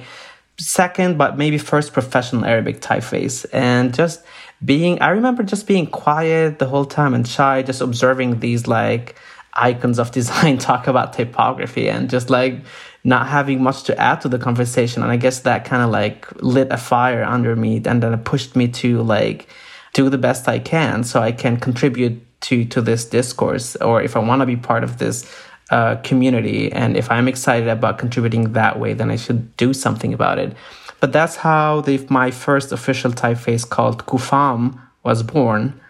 [0.63, 3.45] second, but maybe first professional Arabic typeface.
[3.53, 4.23] And just
[4.65, 9.17] being, I remember just being quiet the whole time and shy, just observing these like
[9.55, 12.61] icons of design talk about typography and just like
[13.05, 15.03] not having much to add to the conversation.
[15.03, 18.25] And I guess that kind of like lit a fire under me and then it
[18.25, 19.49] pushed me to like
[19.93, 24.17] do the best I can so I can contribute to to this discourse or if
[24.17, 25.33] I want to be part of this
[25.71, 26.71] uh, community.
[26.73, 30.55] And if I'm excited about contributing that way, then I should do something about it.
[31.01, 35.81] But that's how the, my first official typeface called Kufam was born.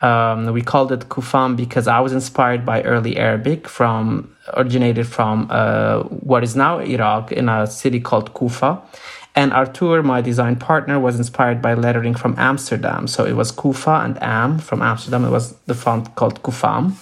[0.00, 5.48] Um, we called it Kufam because I was inspired by early Arabic from originated from
[5.50, 8.82] uh, what is now Iraq in a city called Kufa.
[9.36, 13.08] And Artur, my design partner, was inspired by lettering from Amsterdam.
[13.08, 15.24] So it was Kufa and Am from Amsterdam.
[15.24, 16.92] It was the font called Kufam.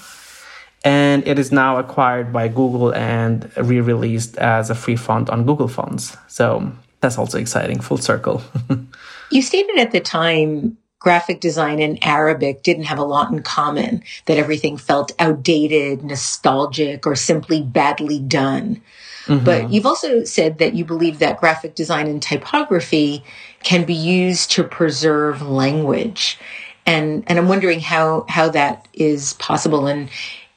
[0.85, 5.47] And it is now acquired by Google and re released as a free font on
[5.47, 6.17] Google Fonts.
[6.29, 8.43] So that's also exciting, full circle.
[9.31, 14.03] you stated at the time graphic design and Arabic didn't have a lot in common,
[14.27, 18.81] that everything felt outdated, nostalgic, or simply badly done.
[19.27, 19.45] Mm-hmm.
[19.45, 23.25] But you've also said that you believe that graphic design and typography
[23.65, 26.39] can be used to preserve language.
[26.87, 30.09] And, and I'm wondering how, how that is possible and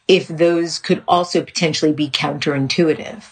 [0.08, 3.24] if those could also potentially be counterintuitive.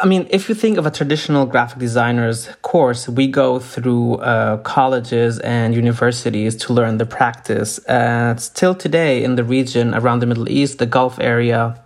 [0.00, 4.58] I mean, if you think of a traditional graphic designer's course, we go through uh,
[4.58, 7.84] colleges and universities to learn the practice.
[7.86, 11.82] Uh, still today, in the region around the Middle East, the Gulf area,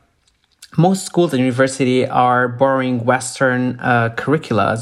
[0.76, 4.14] most schools and university are borrowing Western uh,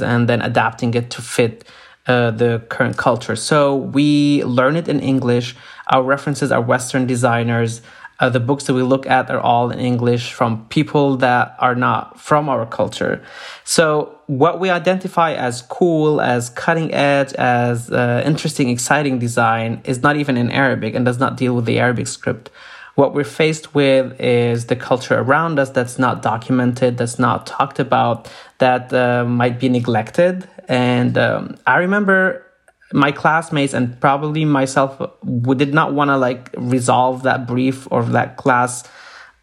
[0.02, 1.64] and then adapting it to fit
[2.06, 3.36] uh, the current culture.
[3.36, 5.56] So we learn it in English.
[5.92, 7.82] Our references are Western designers.
[8.20, 11.74] Uh, the books that we look at are all in English from people that are
[11.74, 13.22] not from our culture.
[13.64, 20.02] So what we identify as cool, as cutting edge, as uh, interesting, exciting design is
[20.02, 22.50] not even in Arabic and does not deal with the Arabic script.
[22.94, 27.78] What we're faced with is the culture around us that's not documented, that's not talked
[27.78, 30.46] about, that uh, might be neglected.
[30.68, 32.44] And um, I remember
[32.92, 38.02] my classmates and probably myself we did not want to like resolve that brief or
[38.02, 38.88] that class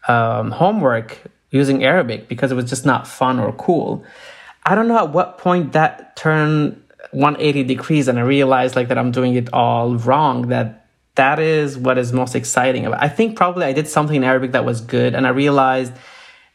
[0.06, 1.18] um, homework
[1.50, 4.04] using Arabic because it was just not fun or cool.
[4.64, 6.82] I don't know at what point that turned
[7.12, 10.48] 180 degrees and I realized like that I'm doing it all wrong.
[10.48, 10.86] That
[11.18, 13.02] that is what is most exciting about.
[13.02, 15.92] I think probably I did something in Arabic that was good, and I realized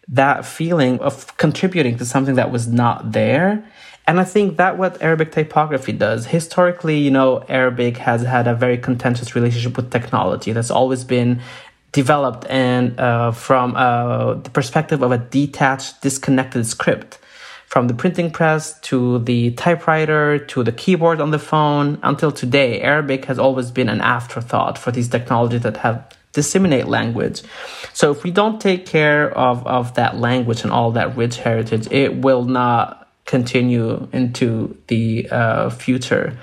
[0.08, 3.70] that feeling of contributing to something that was not there.
[4.06, 6.26] And I think that what Arabic typography does.
[6.26, 10.52] Historically, you know, Arabic has had a very contentious relationship with technology.
[10.52, 11.42] That's always been
[11.94, 17.20] developed and uh, from uh, the perspective of a detached, disconnected script
[17.74, 22.80] from the printing press to the typewriter to the keyboard on the phone until today,
[22.82, 27.42] Arabic has always been an afterthought for these technologies that have disseminate language.
[27.92, 31.88] So if we don't take care of, of that language and all that rich heritage,
[31.90, 36.38] it will not continue into the uh, future.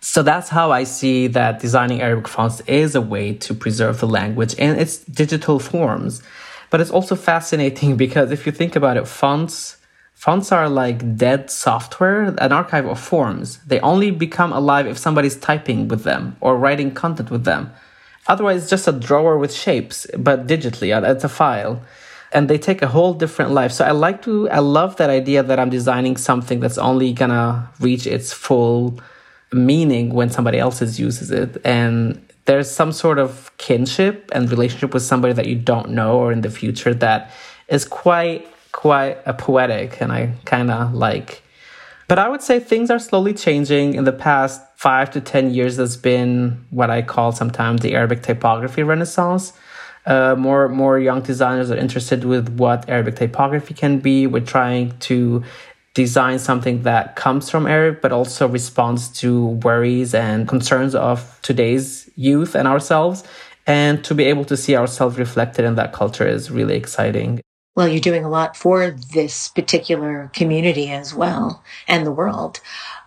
[0.00, 4.06] So that's how I see that designing Arabic fonts is a way to preserve the
[4.06, 6.22] language in its digital forms.
[6.70, 9.78] But it's also fascinating because if you think about it, fonts
[10.18, 13.58] Fonts are like dead software, an archive of forms.
[13.58, 17.70] They only become alive if somebody's typing with them or writing content with them.
[18.26, 21.82] Otherwise, it's just a drawer with shapes, but digitally, uh, it's a file.
[22.32, 23.72] And they take a whole different life.
[23.72, 27.70] So I like to, I love that idea that I'm designing something that's only gonna
[27.80, 29.00] reach its full
[29.52, 31.56] meaning when somebody else uses it.
[31.64, 36.32] And there's some sort of kinship and relationship with somebody that you don't know or
[36.32, 37.30] in the future that
[37.68, 41.42] is quite quite a poetic and I kind of like.
[42.06, 43.94] But I would say things are slowly changing.
[43.94, 48.22] In the past five to 10 years, there's been what I call sometimes the Arabic
[48.22, 49.52] typography renaissance.
[50.08, 54.26] Uh, more more young designers are interested with what Arabic typography can be.
[54.26, 55.44] We're trying to
[55.92, 62.08] design something that comes from Arabic, but also responds to worries and concerns of today's
[62.16, 63.22] youth and ourselves.
[63.66, 67.42] And to be able to see ourselves reflected in that culture is really exciting
[67.76, 72.60] well, you're doing a lot for this particular community as well and the world.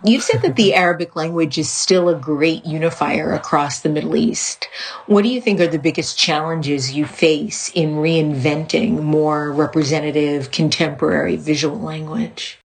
[0.03, 4.69] You've said that the Arabic language is still a great unifier across the Middle East.
[5.07, 11.35] What do you think are the biggest challenges you face in reinventing more representative, contemporary
[11.35, 12.57] visual language?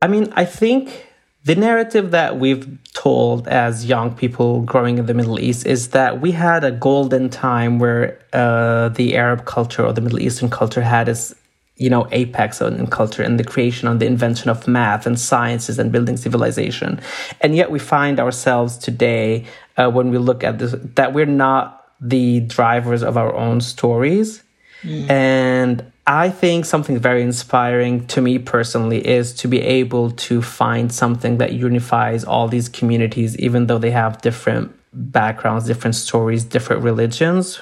[0.00, 1.11] I mean, I think
[1.44, 6.20] the narrative that we've told as young people growing in the Middle East is that
[6.20, 10.82] we had a golden time where uh, the Arab culture or the Middle Eastern culture
[10.82, 11.34] had its
[11.76, 15.78] you know, apex in culture and the creation and the invention of math and sciences
[15.80, 17.00] and building civilization.
[17.40, 21.84] And yet we find ourselves today, uh, when we look at this, that we're not
[22.00, 24.44] the drivers of our own stories.
[24.82, 25.10] Mm.
[25.10, 30.92] And I think something very inspiring to me personally is to be able to find
[30.92, 36.82] something that unifies all these communities, even though they have different backgrounds, different stories, different
[36.82, 37.60] religions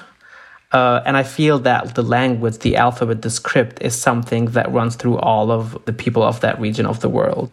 [0.71, 4.95] Uh, and I feel that the language, the alphabet, the script is something that runs
[4.95, 7.51] through all of the people of that region of the world.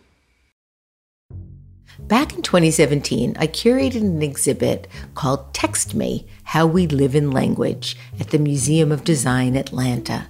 [1.99, 7.97] Back in 2017, I curated an exhibit called Text Me How We Live in Language
[8.20, 10.28] at the Museum of Design, Atlanta.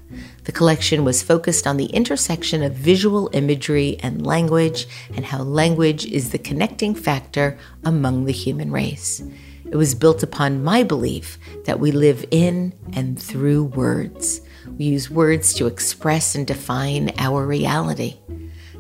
[0.49, 6.07] The collection was focused on the intersection of visual imagery and language and how language
[6.07, 9.23] is the connecting factor among the human race.
[9.71, 14.41] It was built upon my belief that we live in and through words.
[14.79, 18.17] We use words to express and define our reality.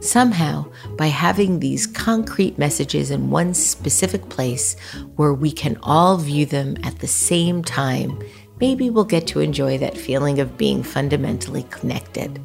[0.01, 4.79] Somehow, by having these concrete messages in one specific place
[5.17, 8.23] where we can all view them at the same time,
[8.61, 12.43] maybe we'll get to enjoy that feeling of being fundamentally connected.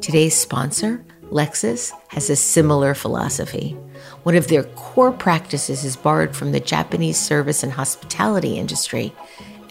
[0.00, 3.76] Today's sponsor, Lexus, has a similar philosophy.
[4.24, 9.14] One of their core practices is borrowed from the Japanese service and hospitality industry,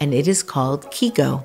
[0.00, 1.44] and it is called Keigo.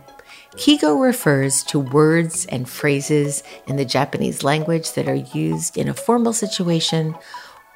[0.56, 5.94] Keigo refers to words and phrases in the Japanese language that are used in a
[5.94, 7.16] formal situation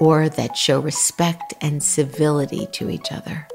[0.00, 3.46] or that show respect and civility to each other.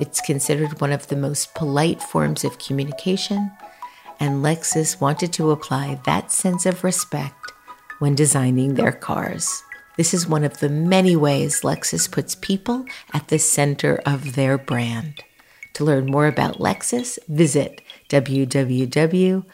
[0.00, 3.52] It's considered one of the most polite forms of communication,
[4.18, 7.52] and Lexus wanted to apply that sense of respect
[7.98, 9.62] when designing their cars.
[9.98, 14.56] This is one of the many ways Lexus puts people at the center of their
[14.56, 15.22] brand.
[15.74, 19.46] To learn more about Lexus, visit www.lexus.com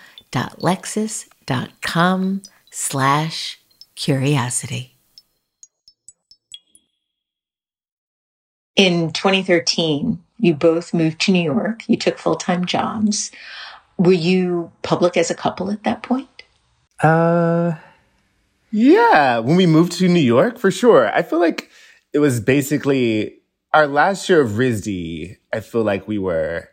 [2.70, 3.60] slash
[3.96, 4.92] curiosity.
[8.76, 11.82] In 2013, you both moved to New York.
[11.88, 13.30] You took full-time jobs.
[13.98, 16.28] Were you public as a couple at that point?
[17.02, 17.74] Uh
[18.72, 21.10] yeah, when we moved to New York, for sure.
[21.14, 21.70] I feel like
[22.12, 23.38] it was basically
[23.72, 25.36] our last year of RISD.
[25.52, 26.68] I feel like we were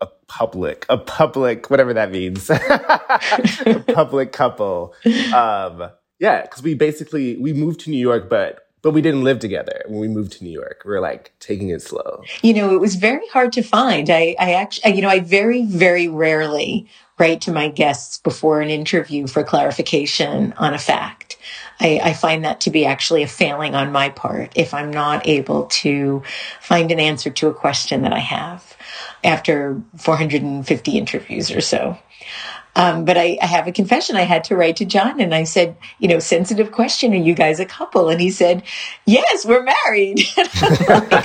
[0.00, 4.94] a public, a public, whatever that means, a public couple.
[5.34, 9.38] Um, yeah, because we basically we moved to New York, but but we didn't live
[9.38, 10.82] together when we moved to New York.
[10.84, 12.22] We were like taking it slow.
[12.42, 14.10] You know, it was very hard to find.
[14.10, 18.70] I, I actually, you know, I very, very rarely write to my guests before an
[18.70, 21.36] interview for clarification on a fact.
[21.80, 25.26] I, I, find that to be actually a failing on my part if I'm not
[25.26, 26.22] able to
[26.60, 28.76] find an answer to a question that I have
[29.22, 31.98] after 450 interviews or so.
[32.76, 35.44] Um, but I, I, have a confession I had to write to John and I
[35.44, 38.08] said, you know, sensitive question, are you guys a couple?
[38.08, 38.62] And he said,
[39.04, 40.18] yes, we're married.
[40.36, 40.48] like,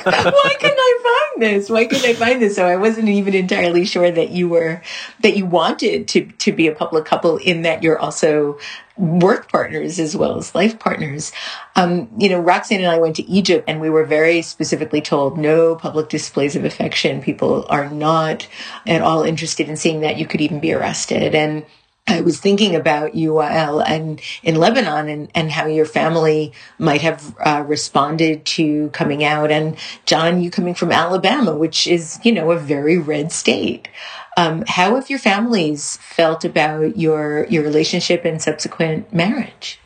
[0.05, 1.69] why couldn't I find this?
[1.69, 2.55] Why couldn't I find this?
[2.55, 4.81] So I wasn't even entirely sure that you were,
[5.21, 8.57] that you wanted to, to be a public couple in that you're also
[8.97, 11.31] work partners as well as life partners.
[11.75, 15.37] Um, you know, Roxanne and I went to Egypt and we were very specifically told
[15.37, 17.21] no public displays of affection.
[17.21, 18.47] People are not
[18.85, 20.17] at all interested in seeing that.
[20.17, 21.33] You could even be arrested.
[21.33, 21.65] And
[22.05, 27.33] I was thinking about you, and in Lebanon and, and how your family might have
[27.39, 29.51] uh, responded to coming out.
[29.51, 33.87] And John, you coming from Alabama, which is, you know, a very red state.
[34.35, 39.79] Um, how have your families felt about your your relationship and subsequent marriage?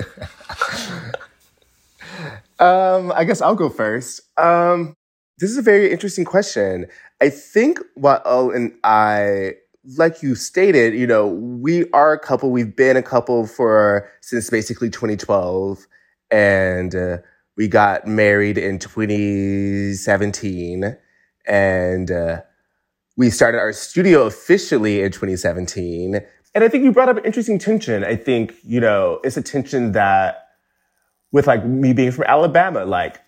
[2.60, 4.22] um, I guess I'll go first.
[4.38, 4.96] Um,
[5.40, 6.88] this is a very interesting question.
[7.22, 9.54] I think Wael and I,
[9.98, 12.52] like you stated, you know, we are a couple.
[12.52, 15.86] We've been a couple for since basically 2012,
[16.32, 17.18] and uh,
[17.58, 20.98] we got married in 2017,
[21.46, 22.12] and.
[22.12, 22.42] Uh,
[23.18, 26.20] we started our studio officially in 2017.
[26.54, 28.04] And I think you brought up an interesting tension.
[28.04, 30.50] I think, you know, it's a tension that
[31.32, 33.20] with like me being from Alabama, like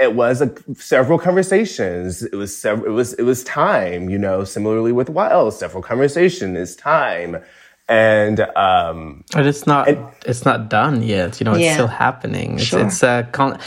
[0.00, 2.22] it was a, several conversations.
[2.22, 6.58] It was several, it was, it was time, you know, similarly with Wael, several conversations
[6.58, 7.42] is time.
[7.88, 11.40] And, um, but it's not, and, it's not done yet.
[11.40, 11.74] You know, it's yeah.
[11.74, 12.54] still happening.
[12.54, 12.86] It's, sure.
[12.86, 13.58] it's a, con-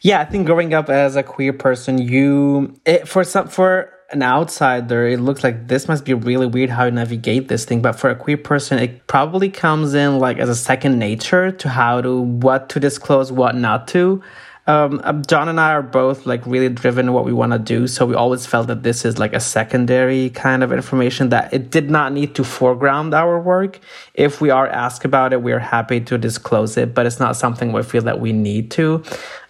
[0.00, 4.22] yeah, I think growing up as a queer person, you, it, for some, for, an
[4.22, 7.82] outsider, it looks like this must be really weird how you navigate this thing.
[7.82, 11.68] But for a queer person, it probably comes in like as a second nature to
[11.68, 14.22] how to what to disclose, what not to.
[14.68, 17.86] Um, um John and I are both like really driven what we want to do,
[17.86, 21.70] so we always felt that this is like a secondary kind of information that it
[21.70, 23.80] did not need to foreground our work.
[24.14, 27.36] If we are asked about it, we are happy to disclose it, but it's not
[27.36, 29.04] something we feel that we need to.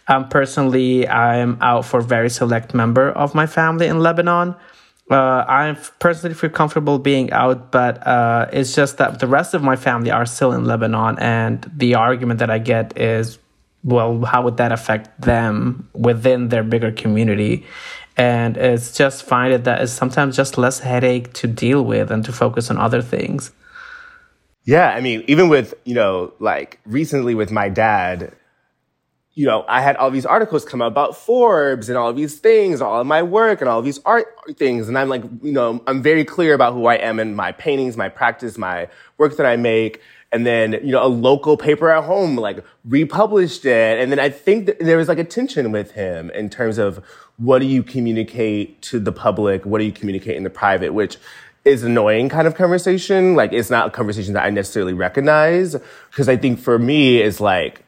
[0.09, 4.54] Um, personally, I'm out for very select member of my family in Lebanon.
[5.11, 9.62] Uh, I personally feel comfortable being out, but uh, it's just that the rest of
[9.62, 13.38] my family are still in Lebanon, and the argument that I get is,
[13.84, 17.64] well, how would that affect them within their bigger community?
[18.16, 22.24] And it's just find it that it's sometimes just less headache to deal with and
[22.24, 23.52] to focus on other things.
[24.64, 28.34] Yeah, I mean, even with, you know, like recently with my dad,
[29.37, 32.80] you know, I had all these articles come out about Forbes and all these things,
[32.80, 34.89] all of my work and all these art things.
[34.89, 37.99] And I'm like, you know, I'm very clear about who I am and my paintings,
[37.99, 40.01] my practice, my work that I make.
[40.32, 44.01] And then, you know, a local paper at home, like republished it.
[44.01, 47.05] And then I think there was like a tension with him in terms of
[47.37, 49.66] what do you communicate to the public?
[49.66, 50.95] What do you communicate in the private?
[50.95, 51.18] Which
[51.66, 53.34] is annoying kind of conversation.
[53.34, 55.76] Like it's not a conversation that I necessarily recognize.
[56.12, 57.82] Cause I think for me, it's like,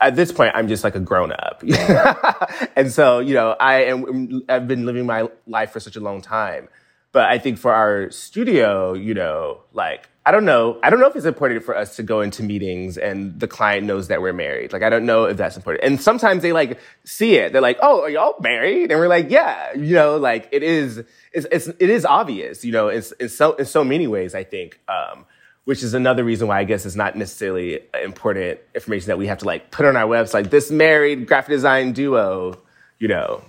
[0.00, 1.62] at this point, I'm just like a grown up.
[2.76, 6.22] and so, you know, I am, I've been living my life for such a long
[6.22, 6.68] time.
[7.12, 10.78] But I think for our studio, you know, like, I don't know.
[10.82, 13.86] I don't know if it's important for us to go into meetings and the client
[13.86, 14.72] knows that we're married.
[14.72, 15.84] Like, I don't know if that's important.
[15.84, 17.52] And sometimes they like see it.
[17.52, 21.02] They're like, "Oh, are y'all married?" And we're like, "Yeah." You know, like it is.
[21.32, 22.64] It's, it's it is obvious.
[22.64, 24.34] You know, it's, it's so in so many ways.
[24.34, 24.78] I think.
[24.88, 25.24] Um,
[25.70, 29.38] which is another reason why I guess it's not necessarily important information that we have
[29.38, 30.50] to like put on our website.
[30.50, 32.58] This married graphic design duo,
[32.98, 33.44] you know.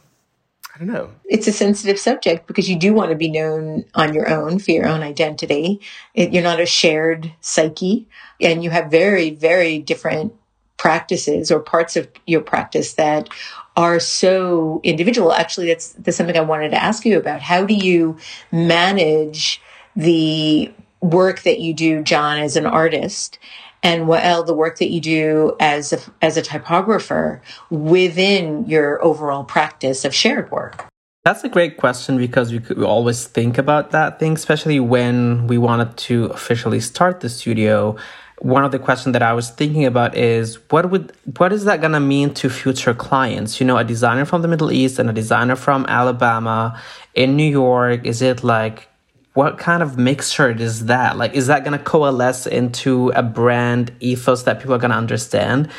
[0.75, 1.09] I don't know.
[1.25, 4.69] It's a sensitive subject because you do want to be known on your own for
[4.69, 5.81] your own identity.
[6.13, 8.07] It, you're not a shared psyche,
[8.39, 10.31] and you have very, very different
[10.77, 13.29] practices or parts of your practice that
[13.75, 15.33] are so individual.
[15.33, 17.41] Actually, that's, that's something I wanted to ask you about.
[17.41, 18.17] How do you
[18.51, 19.59] manage
[19.95, 20.71] the
[21.01, 22.73] work that you do, John, as an mm-hmm.
[22.73, 23.39] artist,
[23.83, 29.43] and Wael, the work that you do as a, as a typographer within your overall
[29.43, 30.85] practice of shared work?
[31.23, 35.57] That's a great question because we could always think about that thing, especially when we
[35.57, 37.95] wanted to officially start the studio.
[38.39, 41.79] One of the questions that I was thinking about is what would what is that
[41.79, 43.59] gonna mean to future clients?
[43.59, 46.81] You know, a designer from the Middle East and a designer from Alabama
[47.13, 48.03] in New York.
[48.03, 48.89] Is it like
[49.33, 51.17] what kind of mixture is that?
[51.17, 54.97] Like, is that going to coalesce into a brand ethos that people are going to
[54.97, 55.69] understand?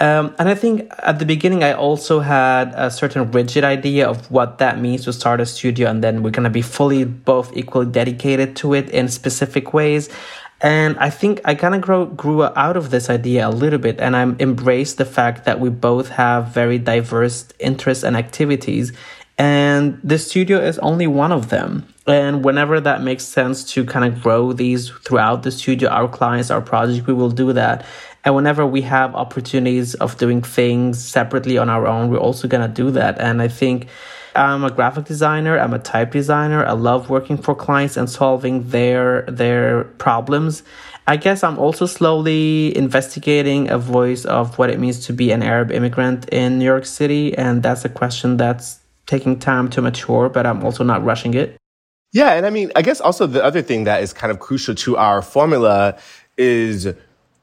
[0.00, 4.28] Um, and I think at the beginning, I also had a certain rigid idea of
[4.30, 7.56] what that means to start a studio, and then we're going to be fully both
[7.56, 10.08] equally dedicated to it in specific ways.
[10.60, 14.00] And I think I kind of grew, grew out of this idea a little bit,
[14.00, 18.92] and I embraced the fact that we both have very diverse interests and activities,
[19.38, 21.86] and the studio is only one of them.
[22.06, 26.50] And whenever that makes sense to kind of grow these throughout the studio, our clients,
[26.50, 27.86] our project, we will do that.
[28.24, 32.66] And whenever we have opportunities of doing things separately on our own, we're also going
[32.66, 33.18] to do that.
[33.20, 33.88] And I think
[34.36, 36.64] I'm a graphic designer, I'm a type designer.
[36.64, 40.62] I love working for clients and solving their their problems.
[41.06, 45.42] I guess I'm also slowly investigating a voice of what it means to be an
[45.42, 47.36] Arab immigrant in New York City.
[47.36, 51.56] And that's a question that's taking time to mature, but I'm also not rushing it.
[52.14, 54.76] Yeah, and I mean, I guess also the other thing that is kind of crucial
[54.76, 55.98] to our formula
[56.38, 56.86] is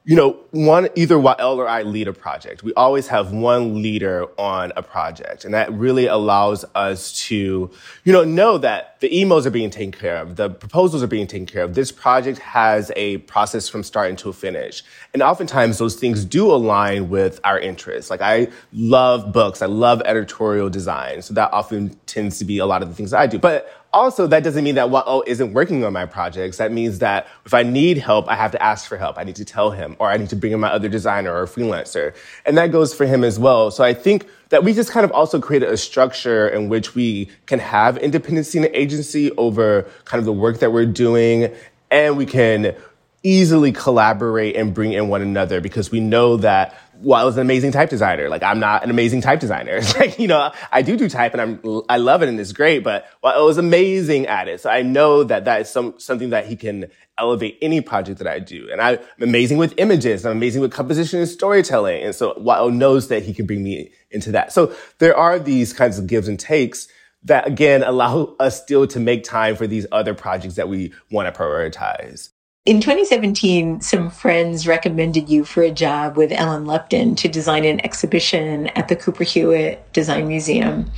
[0.04, 2.64] you know, one, either Wael or I lead a project.
[2.64, 5.44] We always have one leader on a project.
[5.44, 7.70] And that really allows us to,
[8.02, 10.34] you know, know that the emails are being taken care of.
[10.34, 11.74] The proposals are being taken care of.
[11.74, 14.82] This project has a process from start until finish.
[15.14, 18.10] And oftentimes those things do align with our interests.
[18.10, 19.62] Like I love books.
[19.62, 21.22] I love editorial design.
[21.22, 23.38] So that often tends to be a lot of the things I do.
[23.38, 26.56] But also, that doesn't mean that Wael isn't working on my projects.
[26.56, 29.18] That means that if I need help, I have to ask for help.
[29.18, 31.46] I need to tell him, or I need to bring in my other designer or
[31.46, 32.14] freelancer.
[32.46, 33.70] And that goes for him as well.
[33.70, 37.30] So I think that we just kind of also created a structure in which we
[37.46, 41.54] can have independency and agency over kind of the work that we're doing.
[41.90, 42.74] And we can
[43.22, 47.72] easily collaborate and bring in one another because we know that Wael was an amazing
[47.72, 48.28] type designer.
[48.28, 49.76] Like I'm not an amazing type designer.
[49.82, 52.52] It's like, you know, I do do type and I'm, I love it and it's
[52.52, 54.60] great, but Wael was amazing at it.
[54.60, 56.86] So I know that that is some, something that he can
[57.18, 58.68] elevate any project that I do.
[58.70, 60.24] And I'm amazing with images.
[60.24, 62.02] I'm amazing with composition and storytelling.
[62.02, 64.52] And so Wael knows that he can bring me into that.
[64.52, 66.88] So there are these kinds of gives and takes
[67.24, 71.32] that again allow us still to make time for these other projects that we want
[71.32, 72.30] to prioritize.
[72.64, 77.84] In 2017, some friends recommended you for a job with Ellen Lupton to design an
[77.84, 80.88] exhibition at the Cooper Hewitt Design Museum.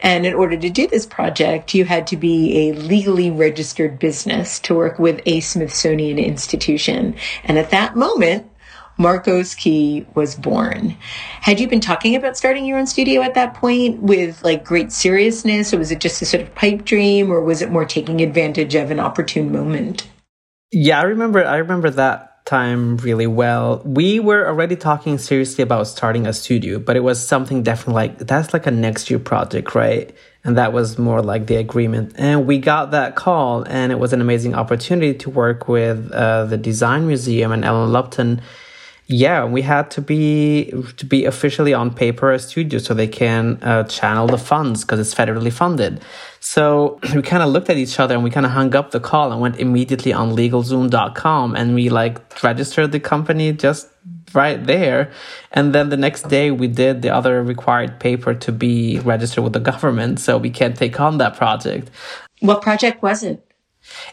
[0.00, 4.60] And in order to do this project, you had to be a legally registered business
[4.60, 7.16] to work with a Smithsonian institution.
[7.42, 8.48] And at that moment,
[8.96, 10.96] Morcos Key was born.
[11.40, 14.92] Had you been talking about starting your own studio at that point with like great
[14.92, 18.20] seriousness, or was it just a sort of pipe dream, or was it more taking
[18.20, 20.06] advantage of an opportune moment?
[20.70, 21.44] Yeah, I remember.
[21.44, 23.82] I remember that time really well.
[23.84, 28.18] We were already talking seriously about starting a studio, but it was something definitely like
[28.18, 30.14] that's like a next year project, right?
[30.44, 32.14] And that was more like the agreement.
[32.16, 36.44] And we got that call, and it was an amazing opportunity to work with uh,
[36.44, 38.42] the Design Museum and Ellen Lupton.
[39.10, 43.58] Yeah, we had to be to be officially on paper a studio so they can
[43.62, 46.02] uh, channel the funds because it's federally funded.
[46.40, 49.00] So we kind of looked at each other and we kind of hung up the
[49.00, 53.88] call and went immediately on LegalZoom.com and we like registered the company just
[54.34, 55.10] right there.
[55.52, 59.54] And then the next day we did the other required paper to be registered with
[59.54, 60.20] the government.
[60.20, 61.90] So we can't take on that project.
[62.40, 63.47] What project was it?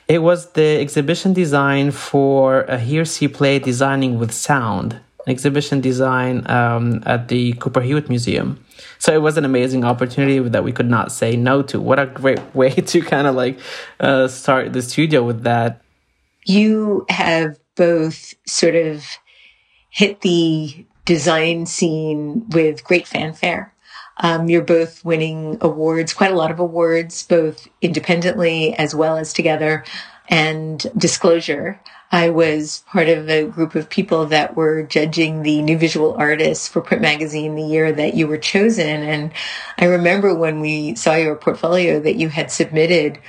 [0.07, 6.49] It was the exhibition design for a Hear See Play Designing with Sound, exhibition design
[6.49, 8.63] um, at the Cooper Hewitt Museum.
[8.99, 11.79] So it was an amazing opportunity that we could not say no to.
[11.79, 13.59] What a great way to kind of like
[13.99, 15.81] uh, start the studio with that.
[16.45, 19.03] You have both sort of
[19.89, 23.74] hit the design scene with great fanfare.
[24.17, 29.33] Um, you're both winning awards, quite a lot of awards, both independently as well as
[29.33, 29.83] together.
[30.29, 31.79] And disclosure,
[32.11, 36.67] I was part of a group of people that were judging the new visual artists
[36.67, 39.03] for Print Magazine the year that you were chosen.
[39.03, 39.31] And
[39.77, 43.19] I remember when we saw your portfolio that you had submitted,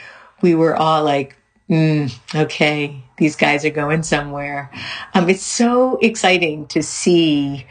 [0.41, 1.37] we were all like,
[1.68, 4.70] mm, okay, these guys are going somewhere.
[5.14, 7.66] Um, it's so exciting to see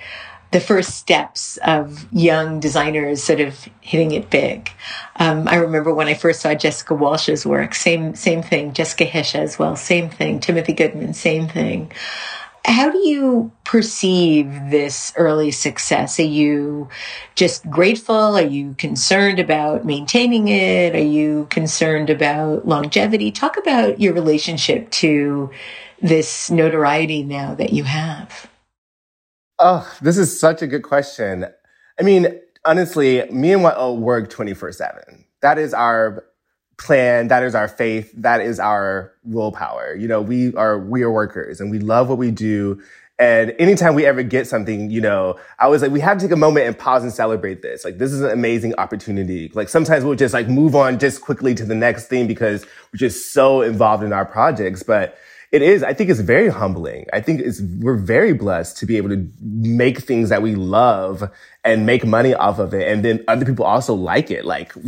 [0.51, 4.71] the first steps of young designers sort of hitting it big.
[5.17, 8.73] Um, I remember when I first saw Jessica Walsh's work, same same thing.
[8.73, 10.39] Jessica Hische as well, same thing.
[10.39, 11.91] Timothy Goodman, same thing.
[12.65, 16.19] How do you perceive this early success?
[16.19, 16.89] Are you
[17.35, 18.15] just grateful?
[18.15, 20.95] Are you concerned about maintaining it?
[20.95, 23.31] Are you concerned about longevity?
[23.31, 25.51] Talk about your relationship to
[26.01, 28.49] this notoriety now that you have.
[29.57, 31.45] Oh, this is such a good question.
[31.99, 32.27] I mean,
[32.65, 35.25] honestly, me and Wael uh, work 24 7.
[35.41, 36.25] That is our
[36.77, 37.29] plan.
[37.29, 38.11] That is our faith.
[38.17, 39.95] That is our willpower.
[39.95, 42.81] You know, we are, we are workers and we love what we do.
[43.17, 46.33] And anytime we ever get something, you know, I was like, we have to take
[46.33, 47.85] a moment and pause and celebrate this.
[47.85, 49.49] Like, this is an amazing opportunity.
[49.53, 52.97] Like, sometimes we'll just like move on just quickly to the next thing because we're
[52.97, 54.83] just so involved in our projects.
[54.83, 55.17] But
[55.55, 57.05] it is, I think it's very humbling.
[57.13, 61.31] I think it's, we're very blessed to be able to make things that we love
[61.63, 62.85] and make money off of it.
[62.91, 64.43] And then other people also like it.
[64.43, 64.73] Like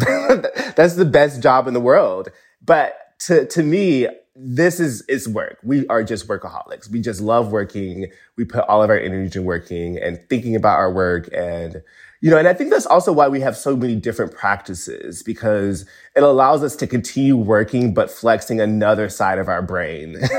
[0.75, 2.27] that's the best job in the world.
[2.61, 5.57] But to, to me, this is, is work.
[5.63, 6.91] We are just workaholics.
[6.91, 8.07] We just love working.
[8.35, 11.81] We put all of our energy in working and thinking about our work and
[12.21, 15.85] you know, and I think that's also why we have so many different practices because
[16.15, 20.13] it allows us to continue working, but flexing another side of our brain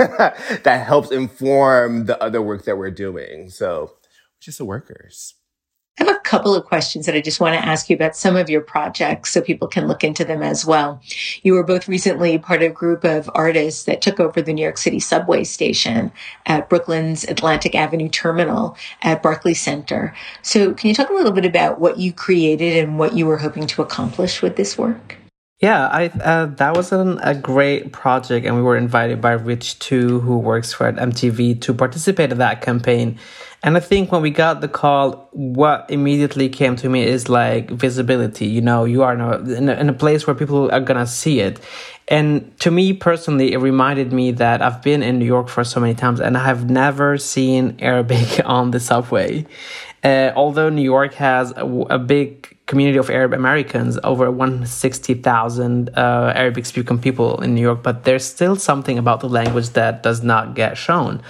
[0.65, 3.49] that helps inform the other work that we're doing.
[3.49, 3.93] So
[4.41, 5.35] just the workers.
[5.99, 8.37] I have a couple of questions that I just want to ask you about some
[8.37, 11.01] of your projects so people can look into them as well.
[11.43, 14.63] You were both recently part of a group of artists that took over the New
[14.63, 16.13] York City subway station
[16.47, 20.15] at Brooklyn's Atlantic Avenue Terminal at Barclays Center.
[20.43, 23.39] So can you talk a little bit about what you created and what you were
[23.39, 25.17] hoping to accomplish with this work?
[25.61, 29.81] Yeah, I uh, that was an, a great project, and we were invited by Rich
[29.81, 33.19] Tu, who works for MTV, to participate in that campaign.
[33.65, 37.71] And I think when we got the call, what immediately came to me is like
[37.71, 38.47] visibility.
[38.47, 41.09] You know, you are in a, in a, in a place where people are gonna
[41.09, 41.59] see it.
[42.07, 45.81] And to me personally, it reminded me that I've been in New York for so
[45.81, 49.45] many times and I have never seen Arabic on the subway.
[50.05, 56.33] Uh, although New York has a, a, big community of Arab Americans, over 160,000 uh,
[56.37, 60.23] Arabic speaking people in New York, but there's still something about the language that does
[60.23, 61.21] not get shown.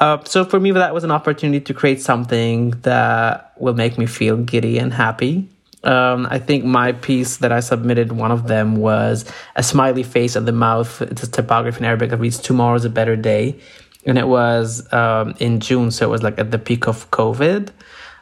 [0.00, 4.06] Uh, so for me, that was an opportunity to create something that will make me
[4.06, 5.48] feel giddy and happy.
[5.84, 10.34] Um, I think my piece that I submitted, one of them was a smiley face
[10.34, 11.02] at the mouth.
[11.02, 13.60] It's a typography in Arabic that reads "Tomorrow's a better day,"
[14.04, 17.70] and it was um, in June, so it was like at the peak of COVID.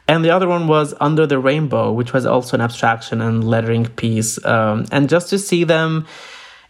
[0.07, 3.85] And the other one was Under the Rainbow, which was also an abstraction and lettering
[3.85, 4.43] piece.
[4.45, 6.07] Um, and just to see them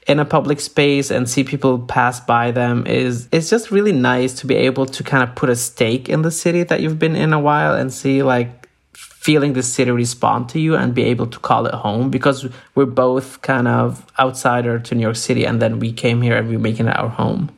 [0.07, 4.33] in a public space and see people pass by them is it's just really nice
[4.33, 7.15] to be able to kind of put a stake in the city that you've been
[7.15, 11.27] in a while and see like feeling the city respond to you and be able
[11.27, 15.61] to call it home because we're both kind of outsider to New York City and
[15.61, 17.49] then we came here and we're making it our home.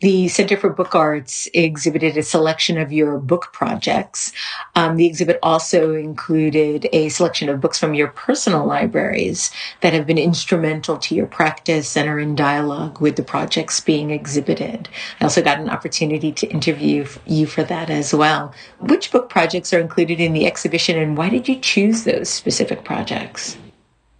[0.00, 4.30] The Center for Book Arts exhibited a selection of your book projects.
[4.74, 10.06] Um, the exhibit also included a selection of books from your personal libraries that have
[10.06, 14.90] been instrumental to your practice and are in dialogue with the projects being exhibited.
[15.18, 18.52] I also got an opportunity to interview you for that as well.
[18.80, 22.84] Which book projects are included in the exhibition and why did you choose those specific
[22.84, 23.56] projects?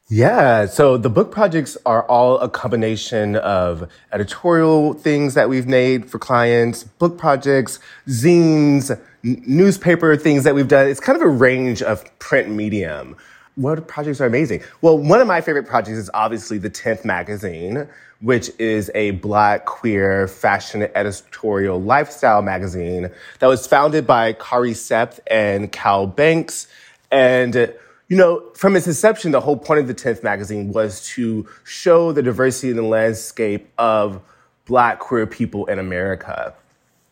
[0.08, 6.08] Yeah, so the book projects are all a combination of editorial things that we've made
[6.08, 8.92] for clients, book projects, zines,
[9.24, 10.86] n- newspaper things that we've done.
[10.86, 13.16] It's kind of a range of print medium.
[13.56, 14.62] What projects are amazing?
[14.80, 17.88] Well, one of my favorite projects is obviously the 10th magazine,
[18.20, 25.18] which is a black, queer, fashion editorial lifestyle magazine that was founded by Khary Septh
[25.28, 26.68] and Cal Banks.
[27.10, 27.74] And
[28.08, 32.12] you know, from its inception, the whole point of the 10th magazine was to show
[32.12, 34.20] the diversity in the landscape of
[34.64, 36.54] black queer people in America.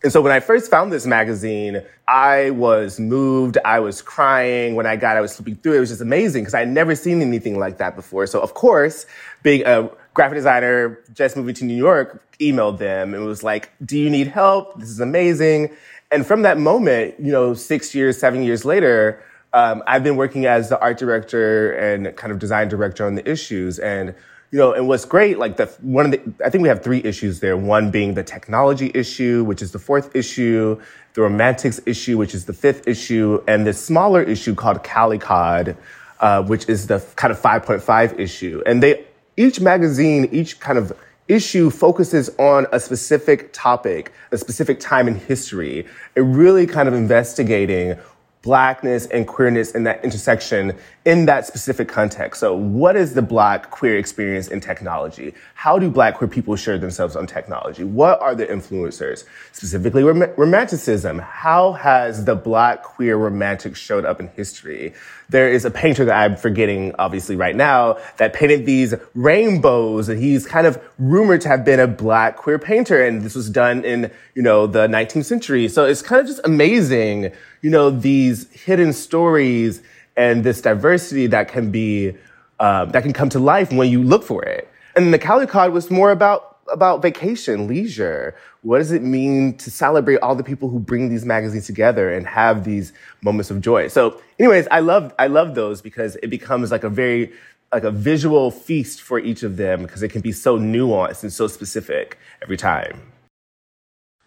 [0.04, 3.56] And so when I first found this magazine, I was moved.
[3.64, 4.74] I was crying.
[4.74, 5.78] When I got, I was flipping through.
[5.78, 8.26] It was just amazing because I had never seen anything like that before.
[8.26, 9.06] So of course,
[9.42, 13.98] being a graphic designer, just moving to New York, emailed them and was like, do
[13.98, 14.78] you need help?
[14.78, 15.70] This is amazing.
[16.10, 19.24] And from that moment, you know, six years, seven years later,
[19.54, 23.26] um, I've been working as the art director and kind of design director on the
[23.30, 23.78] issues.
[23.78, 24.12] And,
[24.50, 27.00] you know, and what's great, like the, one of the, I think we have three
[27.04, 27.56] issues there.
[27.56, 30.80] One being the technology issue, which is the fourth issue,
[31.14, 35.76] the romantics issue, which is the fifth issue, and this smaller issue called Calicod,
[36.18, 38.60] uh, which is the kind of 5.5 issue.
[38.66, 40.92] And they, each magazine, each kind of
[41.28, 45.86] issue focuses on a specific topic, a specific time in history,
[46.16, 47.96] and really kind of investigating
[48.44, 50.76] blackness and queerness in that intersection
[51.06, 52.40] in that specific context.
[52.40, 55.34] So what is the black queer experience in technology?
[55.54, 57.84] How do black queer people share themselves on technology?
[57.84, 59.24] What are the influencers?
[59.52, 61.18] Specifically rom- romanticism.
[61.18, 64.94] How has the black queer romantic showed up in history?
[65.30, 70.20] There is a painter that I'm forgetting obviously right now that painted these rainbows and
[70.20, 73.84] he's kind of rumored to have been a black queer painter and this was done
[73.84, 75.68] in, you know, the 19th century.
[75.68, 77.32] So it's kind of just amazing
[77.64, 79.82] you know, these hidden stories
[80.18, 82.14] and this diversity that can be,
[82.60, 84.68] um, that can come to life when you look for it.
[84.94, 88.34] And the Calicod was more about, about vacation, leisure.
[88.62, 92.26] What does it mean to celebrate all the people who bring these magazines together and
[92.26, 92.92] have these
[93.22, 93.88] moments of joy?
[93.88, 97.32] So anyways, I love, I love those because it becomes like a very,
[97.72, 101.32] like a visual feast for each of them because it can be so nuanced and
[101.32, 103.00] so specific every time.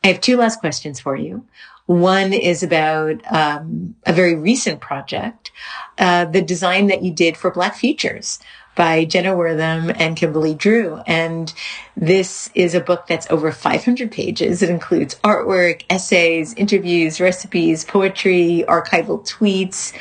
[0.03, 1.45] I have two last questions for you.
[1.85, 5.51] One is about um, a very recent project,
[5.97, 8.39] uh, the design that you did for Black Futures
[8.78, 11.01] by Jenna Wortham and Kimberly Drew.
[11.05, 11.53] And
[11.97, 14.61] this is a book that's over 500 pages.
[14.61, 19.93] It includes artwork, essays, interviews, recipes, poetry, archival tweets,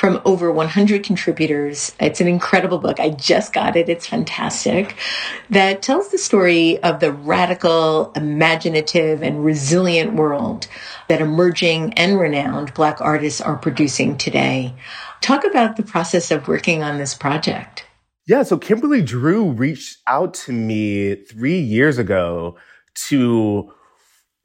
[0.00, 1.94] from over 100 contributors.
[2.00, 2.98] It's an incredible book.
[2.98, 3.90] I just got it.
[3.90, 4.96] It's fantastic.
[5.50, 10.68] That tells the story of the radical, imaginative, and resilient world
[11.08, 14.72] that emerging and renowned Black artists are producing today.
[15.20, 17.84] Talk about the process of working on this project.
[18.30, 22.56] Yeah, so Kimberly Drew reached out to me three years ago
[23.08, 23.72] to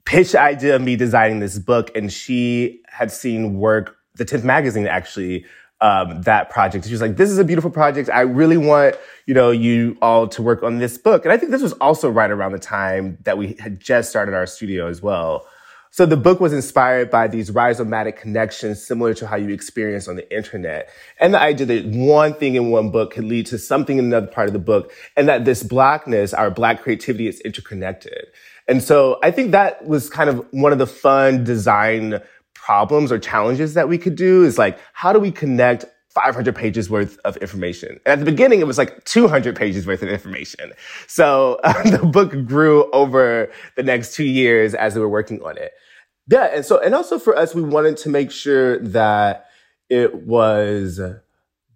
[0.05, 4.43] pitch the idea of me designing this book, and she had seen work the 10th
[4.43, 5.45] magazine actually
[5.81, 6.85] um, that project.
[6.85, 8.09] She was like, this is a beautiful project.
[8.09, 8.95] I really want,
[9.27, 11.23] you know, you all to work on this book.
[11.23, 14.33] And I think this was also right around the time that we had just started
[14.33, 15.45] our studio as well.
[15.95, 20.17] So the book was inspired by these rhizomatic connections similar to how you experience on
[20.17, 20.89] the internet.
[21.21, 24.27] And the idea that one thing in one book could lead to something in another
[24.27, 28.25] part of the book and that this blackness, our black creativity is interconnected.
[28.67, 32.19] And so I think that was kind of one of the fun design
[32.53, 35.85] problems or challenges that we could do is like, how do we connect
[36.15, 37.99] 500 pages worth of information.
[38.05, 40.71] And at the beginning, it was like 200 pages worth of information.
[41.07, 45.57] So uh, the book grew over the next two years as we were working on
[45.57, 45.73] it.
[46.27, 46.45] Yeah.
[46.45, 49.47] And so, and also for us, we wanted to make sure that
[49.89, 50.99] it was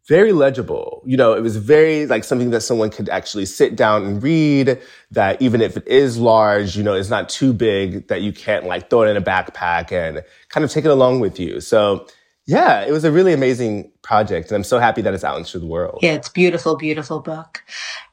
[0.08, 1.04] very legible.
[1.06, 4.82] You know, it was very like something that someone could actually sit down and read
[5.12, 8.66] that even if it is large, you know, it's not too big that you can't
[8.66, 11.60] like throw it in a backpack and kind of take it along with you.
[11.60, 12.08] So
[12.50, 15.60] yeah, it was a really amazing project and I'm so happy that it's out into
[15.60, 16.00] the world.
[16.02, 17.64] Yeah, it's beautiful, beautiful book.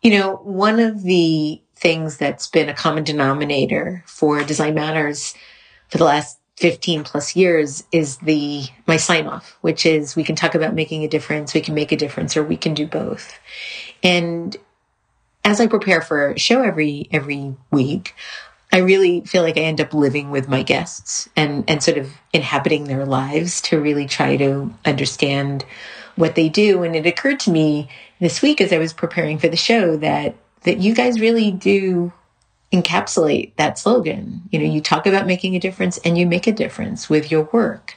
[0.03, 5.35] You know, one of the things that's been a common denominator for Design Matters
[5.89, 10.37] for the last 15 plus years is the my sign off which is we can
[10.37, 13.39] talk about making a difference we can make a difference or we can do both
[14.03, 14.57] and
[15.45, 18.15] as i prepare for a show every every week
[18.73, 22.13] i really feel like i end up living with my guests and and sort of
[22.33, 25.65] inhabiting their lives to really try to understand
[26.17, 27.89] what they do and it occurred to me
[28.21, 32.13] this week as i was preparing for the show that that you guys really do
[32.73, 34.43] encapsulate that slogan.
[34.51, 37.45] You know, you talk about making a difference and you make a difference with your
[37.53, 37.97] work.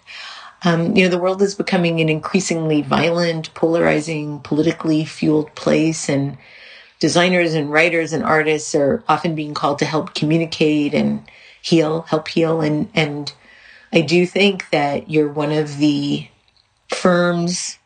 [0.64, 6.38] Um, you know, the world is becoming an increasingly violent, polarizing, politically fueled place, and
[7.00, 11.30] designers and writers and artists are often being called to help communicate and
[11.62, 12.62] heal, help heal.
[12.62, 13.32] And, and
[13.91, 16.28] I do think that you're one of the
[16.89, 17.78] firms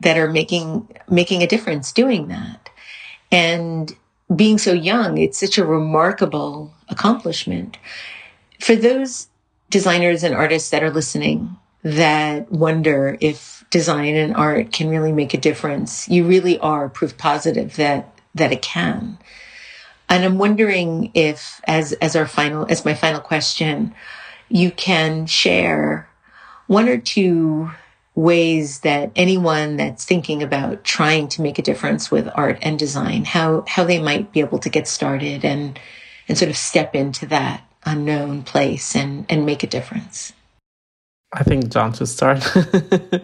[0.00, 2.70] that are making, making a difference doing that.
[3.30, 3.94] And
[4.34, 7.78] being so young, it's such a remarkable accomplishment.
[8.60, 9.28] For those
[9.70, 15.34] designers and artists that are listening that wonder if design and art can really make
[15.34, 19.18] a difference, you really are proof positive that, that it can.
[20.08, 23.94] And I'm wondering if, as, as our final, as my final question,
[24.48, 26.08] you can share
[26.66, 27.70] one or two
[28.14, 33.24] ways that anyone that's thinking about trying to make a difference with art and design,
[33.24, 35.78] how, how they might be able to get started and,
[36.28, 40.34] and sort of step into that unknown place and, and make a difference?
[41.32, 42.42] I think John should start.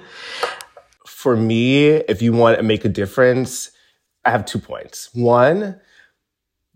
[1.07, 3.71] For me, if you want to make a difference,
[4.29, 5.09] I have two points.
[5.15, 5.81] One,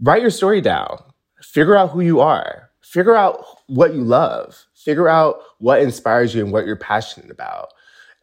[0.01, 0.97] write your story down.
[1.43, 2.71] Figure out who you are.
[2.81, 4.65] Figure out what you love.
[4.75, 7.69] Figure out what inspires you and what you're passionate about.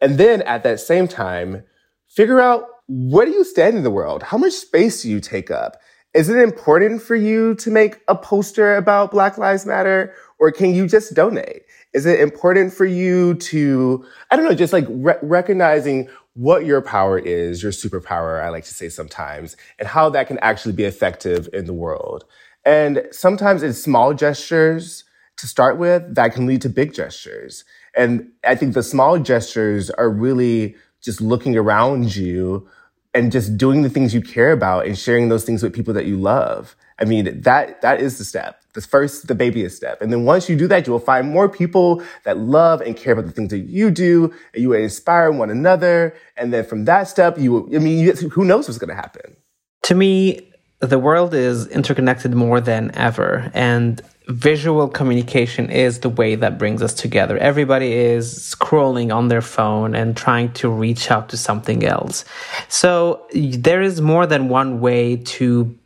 [0.00, 1.62] And then at that same time,
[2.08, 4.24] figure out where do you stand in the world?
[4.24, 5.76] How much space do you take up?
[6.12, 10.74] Is it important for you to make a poster about Black Lives Matter or can
[10.74, 11.62] you just donate?
[11.92, 16.80] Is it important for you to, I don't know, just like re- recognizing what your
[16.80, 20.84] power is, your superpower, I like to say sometimes, and how that can actually be
[20.84, 22.24] effective in the world.
[22.64, 25.04] And sometimes it's small gestures
[25.38, 27.64] to start with that can lead to big gestures.
[27.96, 32.68] And I think the small gestures are really just looking around you
[33.14, 36.06] and just doing the things you care about and sharing those things with people that
[36.06, 36.76] you love.
[37.00, 38.62] I mean, that, that is the step.
[38.74, 40.00] The first, the babyest step.
[40.00, 43.14] And then once you do that, you will find more people that love and care
[43.14, 46.14] about the things that you do and you will inspire one another.
[46.36, 49.36] And then from that step, you will, I mean, who knows what's going to happen?
[49.84, 53.50] To me, the world is interconnected more than ever.
[53.54, 57.36] And visual communication is the way that brings us together.
[57.38, 62.24] Everybody is scrolling on their phone and trying to reach out to something else.
[62.68, 65.76] So there is more than one way to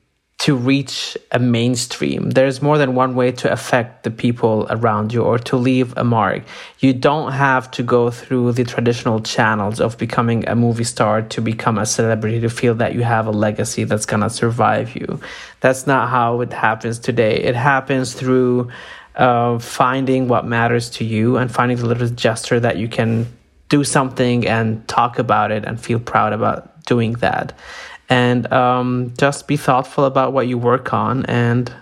[0.45, 2.29] to reach a mainstream.
[2.33, 6.05] There's more than one way to affect the people around you or to leave a
[6.05, 6.43] mark.
[6.81, 11.41] You don't have to go through the traditional channels of becoming a movie star to
[11.41, 15.19] become a celebrity to feel that you have a legacy that's to survive you.
[15.61, 17.37] That's not how it happens today.
[17.37, 18.71] It happens through
[19.17, 23.27] uh, finding what matters to you and finding the little gesture that you can
[23.71, 27.55] do something and talk about it and feel proud about doing that
[28.09, 31.25] and um, just be thoughtful about what you work on.
[31.27, 31.73] And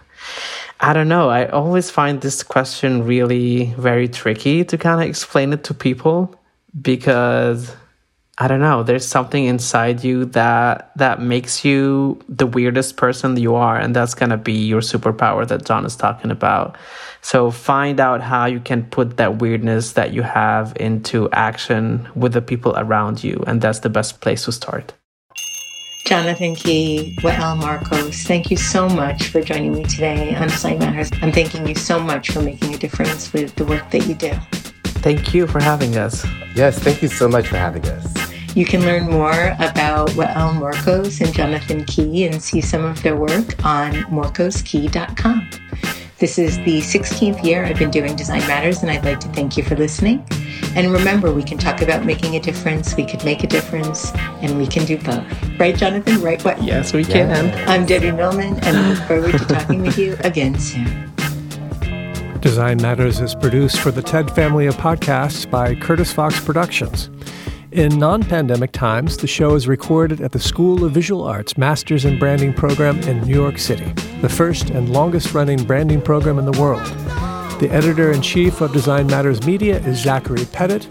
[0.81, 5.53] I don't know, I always find this question really very tricky to kind of explain
[5.53, 6.35] it to people
[6.81, 7.75] because
[8.39, 13.55] I don't know, there's something inside you that that makes you the weirdest person you
[13.55, 16.77] are and that's going to be your superpower that John is talking about.
[17.21, 22.33] So find out how you can put that weirdness that you have into action with
[22.33, 24.95] the people around you and that's the best place to start.
[26.05, 31.11] Jonathan Key, Wael Morcos, thank you so much for joining me today on Design Matters.
[31.23, 34.33] I'm thanking you so much for making a difference with the work that you do.
[35.03, 36.27] Thank you for having us.
[36.55, 38.33] Yes, thank you so much for having us.
[38.57, 43.17] You can learn more about Wael Morcos and Jonathan Key and see some of their
[43.17, 45.49] work on morcoskey.com.
[46.23, 49.57] This is the 16th year I've been doing Design Matters, and I'd like to thank
[49.57, 50.25] you for listening.
[50.77, 54.57] And remember, we can talk about making a difference, we could make a difference, and
[54.57, 55.25] we can do both.
[55.59, 56.23] Right, Jonathan?
[56.23, 56.63] Right, what?
[56.63, 57.47] Yes, we can.
[57.49, 57.65] Yeah.
[57.67, 61.11] I'm Debbie Millman, and I look forward to talking with you again soon.
[62.39, 67.11] Design Matters is produced for the TED family of podcasts by Curtis Fox Productions.
[67.73, 72.05] In non pandemic times, the show is recorded at the School of Visual Arts Masters
[72.05, 76.45] in Branding program in New York City, the first and longest running branding program in
[76.45, 76.85] the world.
[77.61, 80.87] The editor in chief of Design Matters Media is Zachary Pettit,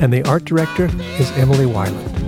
[0.00, 0.86] and the art director
[1.18, 2.21] is Emily Weiland.